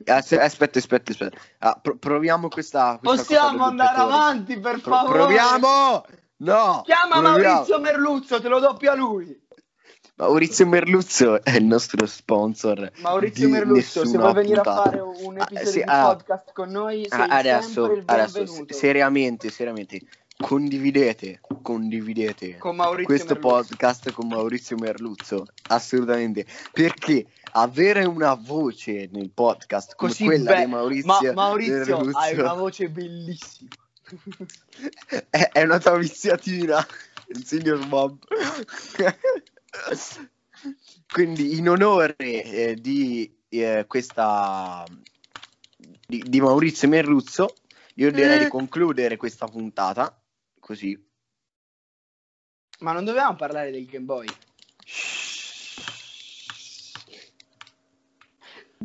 As- 0.06 0.32
Aspetta, 0.34 0.80
aspetta, 0.80 1.12
aspetta. 1.12 1.38
Ah, 1.60 1.80
pro- 1.82 1.96
proviamo 1.98 2.50
questa, 2.50 3.00
questa 3.02 3.24
Possiamo 3.26 3.64
andare 3.64 3.98
avanti, 3.98 4.60
per 4.60 4.82
Pro- 4.82 4.92
favore. 4.96 5.18
proviamo! 5.20 6.06
No! 6.38 6.82
Chiama 6.84 7.20
proviamo. 7.22 7.38
Maurizio 7.54 7.80
Merluzzo, 7.80 8.42
te 8.42 8.48
lo 8.50 8.60
doppia 8.60 8.96
lui. 8.96 9.42
Maurizio 10.16 10.68
Merluzzo 10.68 11.42
è 11.44 11.56
il 11.56 11.64
nostro 11.64 12.06
sponsor. 12.06 12.92
Maurizio 12.98 13.48
Merluzzo, 13.48 14.06
se 14.06 14.18
vuoi 14.18 14.34
venire 14.34 14.60
a 14.60 14.64
puntata. 14.64 14.90
fare 14.90 15.00
un 15.00 15.38
Ah, 15.40 15.44
episodio 15.44 15.70
sì, 15.72 15.78
di 15.78 15.84
ah, 15.88 16.04
podcast 16.04 16.52
con 16.54 16.70
noi, 16.70 17.06
sei 17.10 17.20
ah, 17.22 17.26
adesso, 17.30 17.86
sempre 17.86 17.94
il 18.00 18.04
adesso, 18.06 18.38
benvenuto. 18.40 18.74
se- 18.74 18.80
seriamente, 18.80 19.50
seriamente, 19.50 20.02
condividete, 20.38 21.40
condividete 21.62 22.58
questo 22.58 23.34
Merluzzo. 23.34 23.36
podcast 23.36 24.12
con 24.12 24.28
Maurizio 24.28 24.78
Merluzzo, 24.78 25.46
assolutamente, 25.70 26.46
perché 26.72 27.28
avere 27.54 28.04
una 28.06 28.34
voce 28.34 29.10
nel 29.12 29.32
podcast 29.32 29.96
come 29.96 30.12
Così 30.12 30.26
quella 30.26 30.54
be- 30.54 30.66
di 30.66 30.72
Maurizio, 30.72 31.12
Ma 31.12 31.34
Maurizio, 31.34 31.98
Merluzzo 31.98 32.18
hai 32.18 32.38
una 32.38 32.54
voce 32.54 32.90
bellissima. 32.90 33.70
è, 35.30 35.50
è 35.52 35.64
una 35.64 35.80
tua 35.80 35.98
viziatina, 35.98 36.86
il 37.28 37.46
signor 37.46 37.88
Bob. 37.88 38.18
Quindi 41.12 41.58
in 41.58 41.70
onore 41.70 42.16
eh, 42.18 42.76
di 42.80 43.32
eh, 43.50 43.86
questa 43.88 44.84
di, 46.08 46.24
di 46.28 46.42
Maurizio 46.42 46.88
Merluzzo, 46.88 47.56
io 47.96 48.12
direi 48.12 48.40
di 48.40 48.48
concludere 48.48 49.18
questa 49.18 49.48
puntata 49.48 50.23
così. 50.64 50.98
Ma 52.80 52.94
non 52.94 53.04
dovevamo 53.06 53.36
parlare 53.36 53.70
del 53.72 53.86
Game 53.86 54.06
Boy? 54.06 54.28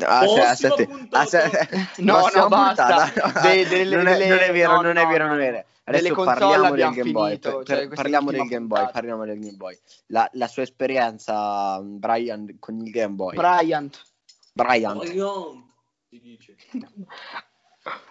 Ah, 0.01 0.55
se- 0.55 0.69
puntata. 0.87 1.19
ah, 1.21 1.27
se- 1.27 1.69
No, 2.03 2.29
no, 2.35 2.49
basta. 2.49 3.11
puntata. 3.11 3.41
De- 3.41 3.67
delle- 3.69 3.97
non, 3.97 4.07
è, 4.07 4.13
delle- 4.13 4.29
non 4.29 4.39
è 4.39 4.53
vero, 4.53 4.73
no, 4.75 4.83
non 4.83 4.97
è 4.97 5.07
vero, 5.07 5.25
no. 5.27 5.31
non 5.33 5.41
è 5.43 5.51
vero. 5.51 5.65
Adesso 5.85 6.15
parliamo 6.15 6.71
del 6.71 6.91
Game 6.91 7.11
Boy. 7.13 7.27
finito, 7.31 7.63
per- 7.63 7.67
cioè, 7.67 7.89
parliamo 7.89 8.31
del 8.31 8.47
Game 8.47 8.67
Boy. 8.67 8.77
puntata. 8.79 8.93
Parliamo 8.93 9.25
del 9.25 9.39
Game 9.41 9.57
Boy. 9.57 9.79
La, 10.09 10.29
la 10.35 10.47
sua 10.47 10.63
esperienza, 10.63 11.81
Brian, 11.83 12.57
con 12.59 12.79
il 12.79 12.91
Game 12.91 13.15
Boy. 13.15 13.35
Bryant. 13.35 14.05
Brian. 14.53 14.99
Brian, 14.99 15.65
si 16.09 16.21
dice. 16.21 16.57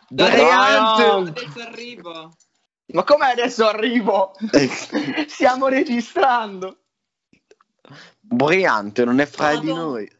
Brian! 0.09 1.27
Adesso 1.27 1.59
arrivo. 1.61 2.35
Ma 2.93 3.03
come 3.03 3.25
adesso 3.31 3.67
arrivo? 3.67 4.33
Stiamo 5.27 5.67
registrando. 5.67 6.77
Briante, 8.19 9.03
non 9.05 9.19
è 9.19 9.25
fra 9.25 9.55
di 9.57 9.67
Madonna. 9.67 9.81
noi. 9.81 10.15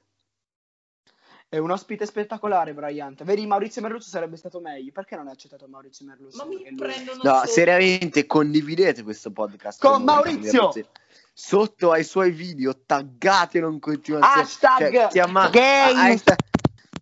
È 1.50 1.58
un 1.58 1.72
ospite 1.72 2.06
spettacolare, 2.06 2.74
Bryant. 2.74 3.24
Vedi, 3.24 3.46
Maurizio 3.46 3.82
Merluzzo 3.82 4.10
sarebbe 4.10 4.36
stato 4.36 4.60
meglio. 4.60 4.92
Perché 4.92 5.16
non 5.16 5.28
hai 5.28 5.34
accettato 5.34 5.66
Maurizio 5.70 6.06
Merluzzo? 6.06 6.38
Ma 6.38 6.44
mi 6.46 6.56
Perché 6.58 6.70
lui- 6.72 6.78
prendono 6.80 7.20
No, 7.24 7.36
sotto. 7.36 7.48
seriamente, 7.48 8.26
condividete 8.26 9.02
questo 9.04 9.32
podcast 9.32 9.80
Con 9.82 10.04
Maurizio! 10.04 10.60
ragazzi. 10.60 10.86
Sotto 11.34 11.92
ai 11.92 12.04
suoi 12.04 12.32
video, 12.32 12.82
taggatelo 12.86 13.70
in 13.72 13.80
continuazione. 13.80 14.42
Hashtag 14.42 14.92
Cioè, 14.92 15.08
chiama- 15.08 15.50
hashtag 15.50 16.36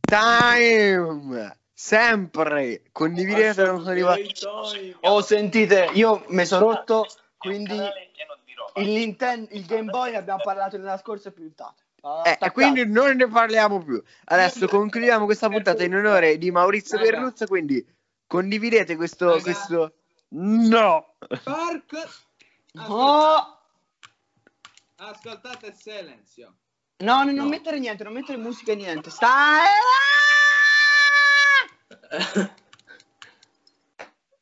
time. 0.02 1.58
Sempre. 1.78 2.84
Condividetelo 2.94 3.82
con 3.82 3.98
i 3.98 4.02
vostri. 4.02 4.32
Time. 4.34 4.96
Oh, 5.02 5.22
sentite, 5.22 5.90
io 5.94 6.24
mi 6.30 6.46
sono 6.46 6.72
rotto, 6.72 7.06
quindi 7.38 7.76
il, 8.76 8.88
Ninten- 8.88 9.48
il 9.52 9.66
Game 9.66 9.90
Boy 9.90 10.12
ne 10.12 10.18
abbiamo 10.18 10.40
parlato 10.42 10.78
nella 10.78 10.98
scorsa 10.98 11.32
puntata. 11.32 11.76
Eh, 12.02 12.08
e 12.08 12.10
Attaccate. 12.32 12.52
quindi 12.52 12.88
non 12.88 13.18
ne 13.18 13.28
parliamo 13.28 13.84
più. 13.84 14.02
Adesso 14.26 14.68
concludiamo 14.70 15.26
questa 15.26 15.50
puntata 15.50 15.84
in 15.84 15.96
onore 15.96 16.38
di 16.38 16.50
Maurizio. 16.50 16.98
Perruzza. 16.98 17.46
Quindi 17.46 17.86
condividete 18.26 18.96
questo. 18.96 19.32
Raga. 19.32 19.42
questo... 19.42 19.94
No, 20.30 21.16
Porco. 21.44 21.98
Oh! 22.88 23.60
Ascoltate 24.98 25.68
il 25.68 25.74
silenzio. 25.74 26.56
No, 27.00 27.18
no, 27.24 27.32
non 27.32 27.36
No. 27.36 27.48
mettere 27.50 27.80
niente, 27.80 28.04
non 28.06 28.14
mettere 28.14 28.38
musica 28.38 28.72
e 28.72 28.76
niente. 28.76 29.10
Stai... 29.10 29.68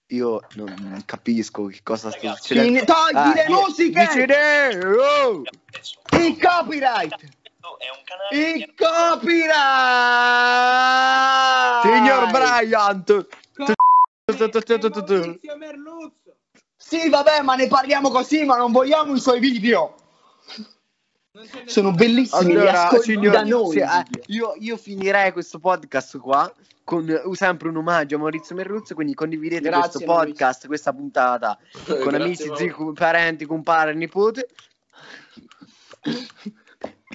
io 0.08 0.42
non 0.56 1.02
capisco 1.06 1.66
che 1.66 1.80
cosa 1.84 2.12
sta 2.12 2.36
succedendo. 2.36 2.84
Togli 2.86 3.16
Ah, 3.16 3.34
le 3.34 3.46
musiche! 3.50 4.08
dici, 4.14 4.86
oh! 4.86 5.42
Il 6.20 6.38
copyright! 6.40 7.16
Il 8.32 8.74
copyright! 8.76 9.52
Signor 11.84 12.32
Bryant. 12.32 13.28
Sì, 16.78 17.10
vabbè, 17.10 17.42
ma 17.42 17.56
ne 17.56 17.68
parliamo 17.68 18.10
così, 18.10 18.44
ma 18.44 18.56
non 18.58 18.72
vogliamo 18.72 19.16
i 19.16 19.20
suoi 19.20 19.40
video. 19.40 19.96
Sono 21.66 21.92
bellissimi, 21.92 22.54
li 22.54 22.60
allora, 22.60 22.90
signor- 23.00 23.34
da 23.34 23.44
noi. 23.44 23.72
sì, 23.72 23.80
eh, 23.80 24.06
io, 24.28 24.54
io 24.60 24.78
finirei 24.78 25.32
questo 25.32 25.58
podcast 25.58 26.20
qua 26.20 26.52
con 26.84 27.08
uh, 27.08 27.34
sempre 27.34 27.70
un 27.70 27.78
omaggio 27.78 28.16
a 28.16 28.20
Maurizio 28.20 28.56
Merluzzo. 28.56 28.96
Quindi 28.96 29.14
condividete 29.14 29.62
Grazie, 29.62 29.90
questo 29.90 30.06
Maurizio. 30.06 30.34
podcast, 30.34 30.68
questa 30.68 30.94
puntata 30.94 31.58
con 31.86 31.96
Grazie, 31.96 32.16
amici, 32.18 32.52
zii, 32.56 32.74
parenti, 32.94 33.46
compare, 33.46 33.94
nipote. 33.94 34.48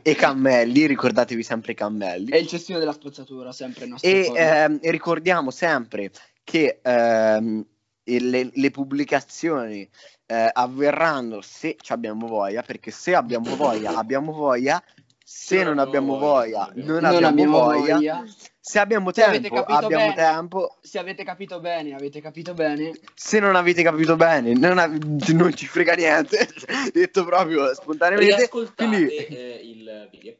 E 0.03 0.15
cammelli, 0.15 0.87
ricordatevi 0.87 1.43
sempre 1.43 1.73
i 1.73 1.75
cammelli. 1.75 2.31
È 2.31 2.37
il 2.37 2.47
cestino 2.47 2.79
della 2.79 2.93
spazzatura, 2.93 3.53
sempre 3.53 3.85
il 3.85 3.91
nostro 3.91 4.09
E 4.09 4.33
ehm, 4.35 4.79
e 4.81 4.91
ricordiamo 4.91 5.51
sempre 5.51 6.11
che 6.45 6.81
ehm, 6.83 7.65
le, 8.05 8.51
le 8.53 8.71
pubblicazioni 8.71 9.89
eh, 10.27 10.51
avverranno 10.53 11.41
se 11.41 11.77
ci 11.81 11.93
abbiamo 11.93 12.27
voglia, 12.27 12.63
perché 12.63 12.91
se 12.91 13.15
abbiamo 13.15 13.55
voglia, 13.57 13.97
abbiamo 13.97 14.33
voglia, 14.33 14.83
se 15.31 15.63
non 15.63 15.79
abbiamo 15.79 16.17
voglia, 16.19 16.71
non, 16.75 17.03
Non 17.03 17.05
abbiamo, 17.05 17.27
abbiamo 17.27 17.59
voglia. 17.61 17.95
voglia. 17.97 18.25
se 18.59 18.79
abbiamo 18.79 19.13
Se 19.13 19.21
tempo, 19.31 19.55
capito 19.57 19.79
abbiamo 19.85 20.05
bene. 20.05 20.15
tempo, 20.15 20.77
Se 20.81 20.99
avete 20.99 21.23
capito 21.23 21.61
bene, 21.61 21.95
avete 21.95 22.23
capito 22.23 22.55
bene. 22.55 22.99
se 23.15 23.39
non 23.39 23.55
avete 23.55 23.83
capito 23.83 24.17
bene, 24.17 24.55
non, 24.55 24.79
av- 24.79 25.03
non 25.33 25.55
ci 25.55 25.67
frega 25.67 25.93
niente, 25.95 26.49
detto 26.95 27.25
proprio 27.27 27.75
spontaneamente, 27.75 28.49
quindi 28.75 29.07
eh, 29.07 29.61
il 29.65 30.09
video. 30.11 30.35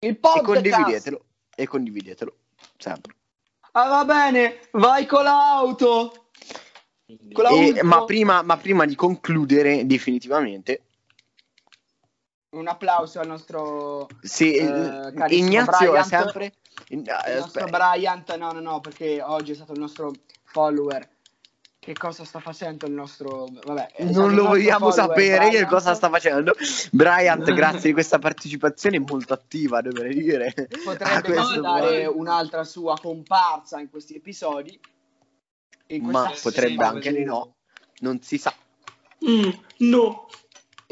Il 0.00 0.10
e 0.10 0.14
podcast. 0.16 0.44
condividetelo, 0.44 1.24
e 1.56 1.66
condividetelo, 1.66 2.36
sempre. 2.76 3.14
Ah, 3.72 3.88
va 3.88 4.04
bene, 4.04 4.58
vai 4.72 5.06
con 5.06 5.24
l'auto. 5.24 6.28
Con 7.32 7.42
la 7.42 7.50
E- 7.50 7.82
ma, 7.82 8.04
prima, 8.04 8.42
ma 8.42 8.58
prima 8.58 8.84
di 8.84 8.94
concludere 8.94 9.86
definitivamente, 9.86 10.82
Un 12.56 12.68
applauso 12.68 13.20
al 13.20 13.26
nostro, 13.26 14.08
sì, 14.22 14.54
Eh, 14.54 15.12
Ignazio 15.28 15.90
Bryant. 15.90 16.06
sempre... 16.06 16.52
in- 16.88 17.00
il 17.00 17.08
eh, 17.26 17.34
nostro 17.38 17.64
aspetta. 17.64 17.90
Bryant. 17.92 18.36
No, 18.36 18.52
no, 18.52 18.60
no, 18.60 18.80
perché 18.80 19.20
oggi 19.22 19.52
è 19.52 19.54
stato 19.54 19.72
il 19.72 19.80
nostro 19.80 20.12
follower. 20.44 21.06
Che 21.78 21.92
cosa 21.92 22.24
sta 22.24 22.40
facendo 22.40 22.86
il 22.86 22.92
nostro. 22.92 23.46
Vabbè, 23.64 23.92
non 24.12 24.34
lo 24.34 24.46
vogliamo 24.46 24.90
sapere 24.90 25.44
che 25.44 25.50
Bryant. 25.50 25.68
cosa 25.68 25.94
sta 25.94 26.08
facendo. 26.08 26.54
Bryant, 26.92 27.44
grazie 27.54 27.88
di 27.88 27.92
questa 27.92 28.18
partecipazione 28.18 28.98
molto 28.98 29.34
attiva, 29.34 29.80
dovrei 29.82 30.14
dire. 30.14 30.52
Potrebbe 30.82 31.34
punto. 31.34 32.18
un'altra 32.18 32.64
sua 32.64 32.96
comparsa 33.00 33.78
in 33.80 33.90
questi 33.90 34.16
episodi. 34.16 34.80
In 35.88 36.06
Ma 36.06 36.32
potrebbe 36.42 36.82
anche 36.82 37.12
di 37.12 37.22
no, 37.22 37.54
non 38.00 38.20
si 38.22 38.38
sa. 38.38 38.52
Mm, 39.28 39.50
no. 39.78 40.26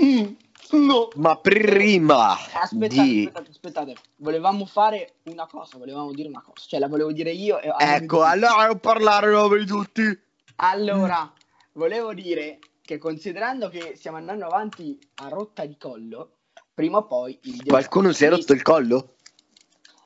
Mm, 0.00 0.26
no. 0.72 1.08
Ma 1.16 1.36
prima 1.36 2.32
Aspettate, 2.32 3.02
di... 3.02 3.20
aspettate, 3.20 3.50
aspettate. 3.50 3.94
Volevamo 4.16 4.66
fare 4.66 5.14
una 5.24 5.46
cosa, 5.46 5.78
volevamo 5.78 6.12
dire 6.12 6.28
una 6.28 6.42
cosa. 6.42 6.66
Cioè, 6.66 6.80
la 6.80 6.88
volevo 6.88 7.12
dire 7.12 7.30
io. 7.30 7.60
E 7.60 7.72
Ecco, 7.78 8.22
allora 8.22 8.66
non 8.66 8.78
parlare 8.78 9.30
nome 9.30 9.58
di 9.58 9.66
tutti. 9.66 10.20
Allora, 10.56 11.32
volevo 11.72 12.14
dire 12.14 12.58
che 12.82 12.98
considerando 12.98 13.68
che 13.68 13.94
stiamo 13.96 14.18
andando 14.18 14.44
avanti 14.46 14.98
a 15.16 15.28
rotta 15.28 15.64
di 15.64 15.76
collo, 15.76 16.36
prima 16.72 16.98
o 16.98 17.06
poi 17.06 17.38
Qualcuno 17.66 18.12
si 18.12 18.24
è 18.24 18.28
rotto 18.28 18.52
il 18.52 18.62
collo? 18.62 19.16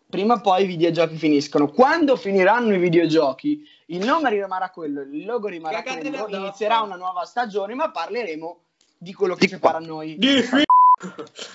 Prima 0.09 0.35
o 0.35 0.41
poi 0.41 0.65
i 0.65 0.67
videogiochi 0.67 1.17
finiscono. 1.17 1.69
Quando 1.69 2.17
finiranno 2.17 2.73
i 2.75 2.79
videogiochi, 2.79 3.63
il 3.87 4.05
nome 4.05 4.31
rimarrà 4.31 4.71
quello, 4.71 5.03
il 5.03 5.27
logo 5.27 5.49
rimarrà 5.49 5.83
Cagatevi 5.83 6.17
quello, 6.17 6.37
inizierà 6.37 6.81
una 6.81 6.97
nuova 6.97 7.25
stagione, 7.25 7.75
ma 7.75 7.91
parleremo 7.91 8.61
di 8.99 9.15
quello 9.15 9.35
che 9.35 9.47
Di 9.47 9.57
farà 9.57 9.79
noi. 9.79 10.19
Di 10.19 10.43
fi- 10.43 10.65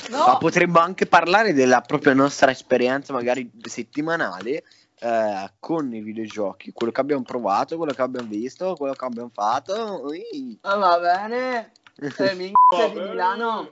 No, 0.10 0.26
Ma 0.26 0.38
potremmo 0.38 0.80
anche 0.80 1.06
parlare 1.06 1.52
della 1.52 1.82
propria 1.82 2.14
nostra 2.14 2.50
esperienza, 2.50 3.12
magari 3.12 3.52
settimanale, 3.62 4.64
eh, 5.00 5.52
con 5.60 5.94
i 5.94 6.00
videogiochi. 6.02 6.72
Quello 6.72 6.94
che 6.94 7.02
abbiamo 7.02 7.24
provato, 7.24 7.76
quello 7.76 7.92
che 7.92 8.02
abbiamo 8.02 8.30
visto, 8.30 8.76
quello 8.76 8.94
che 8.94 9.04
abbiamo 9.04 9.32
fatto. 9.34 10.02
Ui. 10.06 10.58
Ah, 10.62 10.78
va 10.78 10.98
bene. 11.00 11.72
Eh, 11.98 12.34
mi 12.36 12.52
di. 12.54 13.00
Milano. 13.02 13.72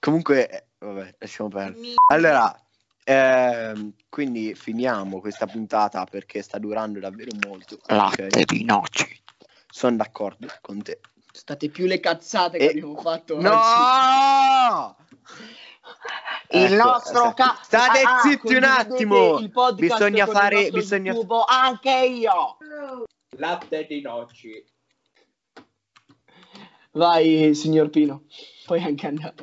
Comunque, 0.00 0.48
eh, 0.48 0.64
vabbè, 0.78 1.16
lasciamo 1.18 1.50
perdere. 1.50 1.94
Allora, 2.06 2.58
ehm, 3.04 3.92
quindi 4.08 4.54
finiamo 4.54 5.20
questa 5.20 5.46
puntata 5.46 6.06
perché 6.06 6.40
sta 6.40 6.58
durando 6.58 7.00
davvero 7.00 7.32
molto. 7.46 7.78
Ok? 7.86 8.44
di 8.44 8.64
noci. 8.64 9.06
Sono 9.70 9.96
d'accordo 9.96 10.48
con 10.62 10.80
te. 10.80 11.00
State 11.38 11.68
più 11.68 11.86
le 11.86 12.00
cazzate 12.00 12.58
che 12.58 12.64
E- 12.64 12.68
abbiamo 12.70 12.96
fatto 12.96 13.40
No! 13.40 13.50
oggi. 13.52 14.98
Il 16.58 16.72
Ecco, 16.72 16.84
nostro 16.84 17.30
sta- 17.30 17.34
ca- 17.34 17.58
state 17.62 18.00
Ah, 18.00 18.18
zitti 18.20 18.54
un 18.54 18.64
attimo. 18.64 19.38
Bisogna 19.74 20.26
fare. 20.26 20.68
Bisogna... 20.72 21.12
YouTube, 21.12 21.44
anche 21.46 21.90
io. 22.06 22.56
Latte 23.36 23.86
di 23.86 24.00
noci. 24.00 24.64
Vai, 26.92 27.54
signor 27.54 27.88
Pino. 27.90 28.24
Puoi 28.66 28.82
anche 28.82 29.06
andare. 29.06 29.34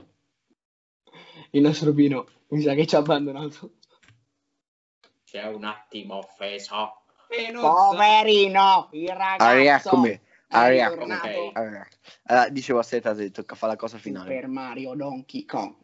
Il 1.51 1.61
nostro 1.61 1.93
Pino 1.93 2.27
mi 2.49 2.61
sa 2.61 2.73
che 2.73 2.85
ci 2.85 2.95
ha 2.95 2.99
abbandonato. 2.99 3.75
C'è 5.23 5.45
un 5.45 5.63
attimo 5.63 6.17
offeso. 6.17 7.03
Poverino, 7.27 8.89
il 8.91 9.07
ragazzo. 9.09 9.43
Aria 9.43 9.81
come. 9.81 10.21
È 10.47 10.55
Aria 10.55 10.89
ritornato 10.89 11.51
come. 11.53 11.87
Allora, 12.23 12.49
dicevo, 12.49 12.79
aspettate, 12.79 13.31
tocca 13.31 13.55
fare 13.55 13.73
la 13.73 13.77
cosa 13.77 13.97
finale. 13.97 14.33
Super 14.33 14.47
Mario 14.47 14.95
Donkey 14.95 15.45
Kong. 15.45 15.75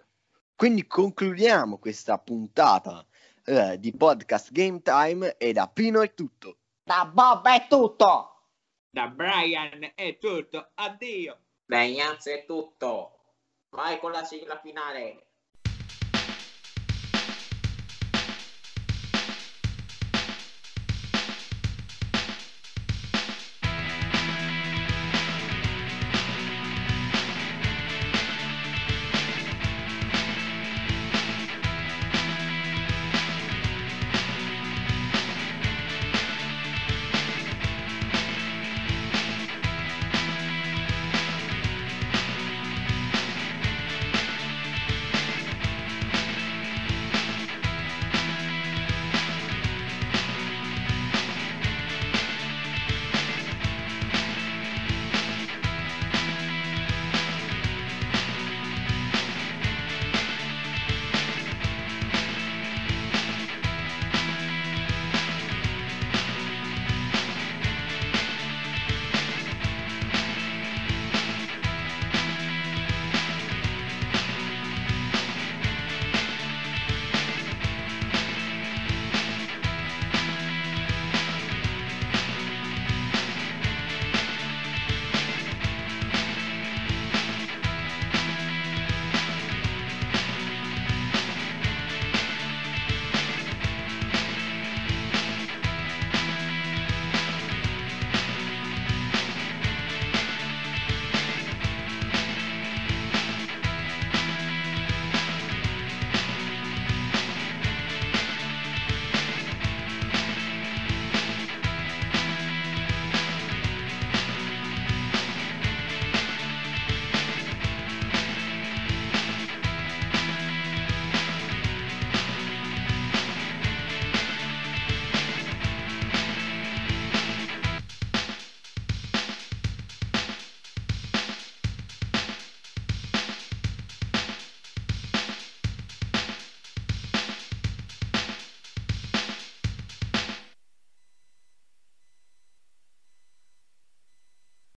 Quindi 0.56 0.86
concludiamo 0.86 1.80
questa 1.80 2.20
puntata 2.20 3.06
eh, 3.46 3.80
di 3.80 3.96
podcast 3.96 4.52
Game 4.52 4.82
Time 4.82 5.38
e 5.38 5.54
da 5.54 5.68
Pino 5.68 6.02
è 6.02 6.14
tutto. 6.14 6.58
Da 6.84 7.06
Bob 7.06 7.48
è 7.48 7.66
tutto. 7.68 8.50
Da 8.90 9.08
Brian 9.08 9.92
è 9.96 10.18
tutto. 10.20 10.72
Addio. 10.76 11.40
Beh, 11.66 11.86
Ignazio 11.86 12.34
è 12.34 12.46
tutto. 12.46 13.20
Vai 13.70 14.00
con 14.00 14.12
la 14.12 14.24
sigla 14.24 14.60
finale. 14.60 15.31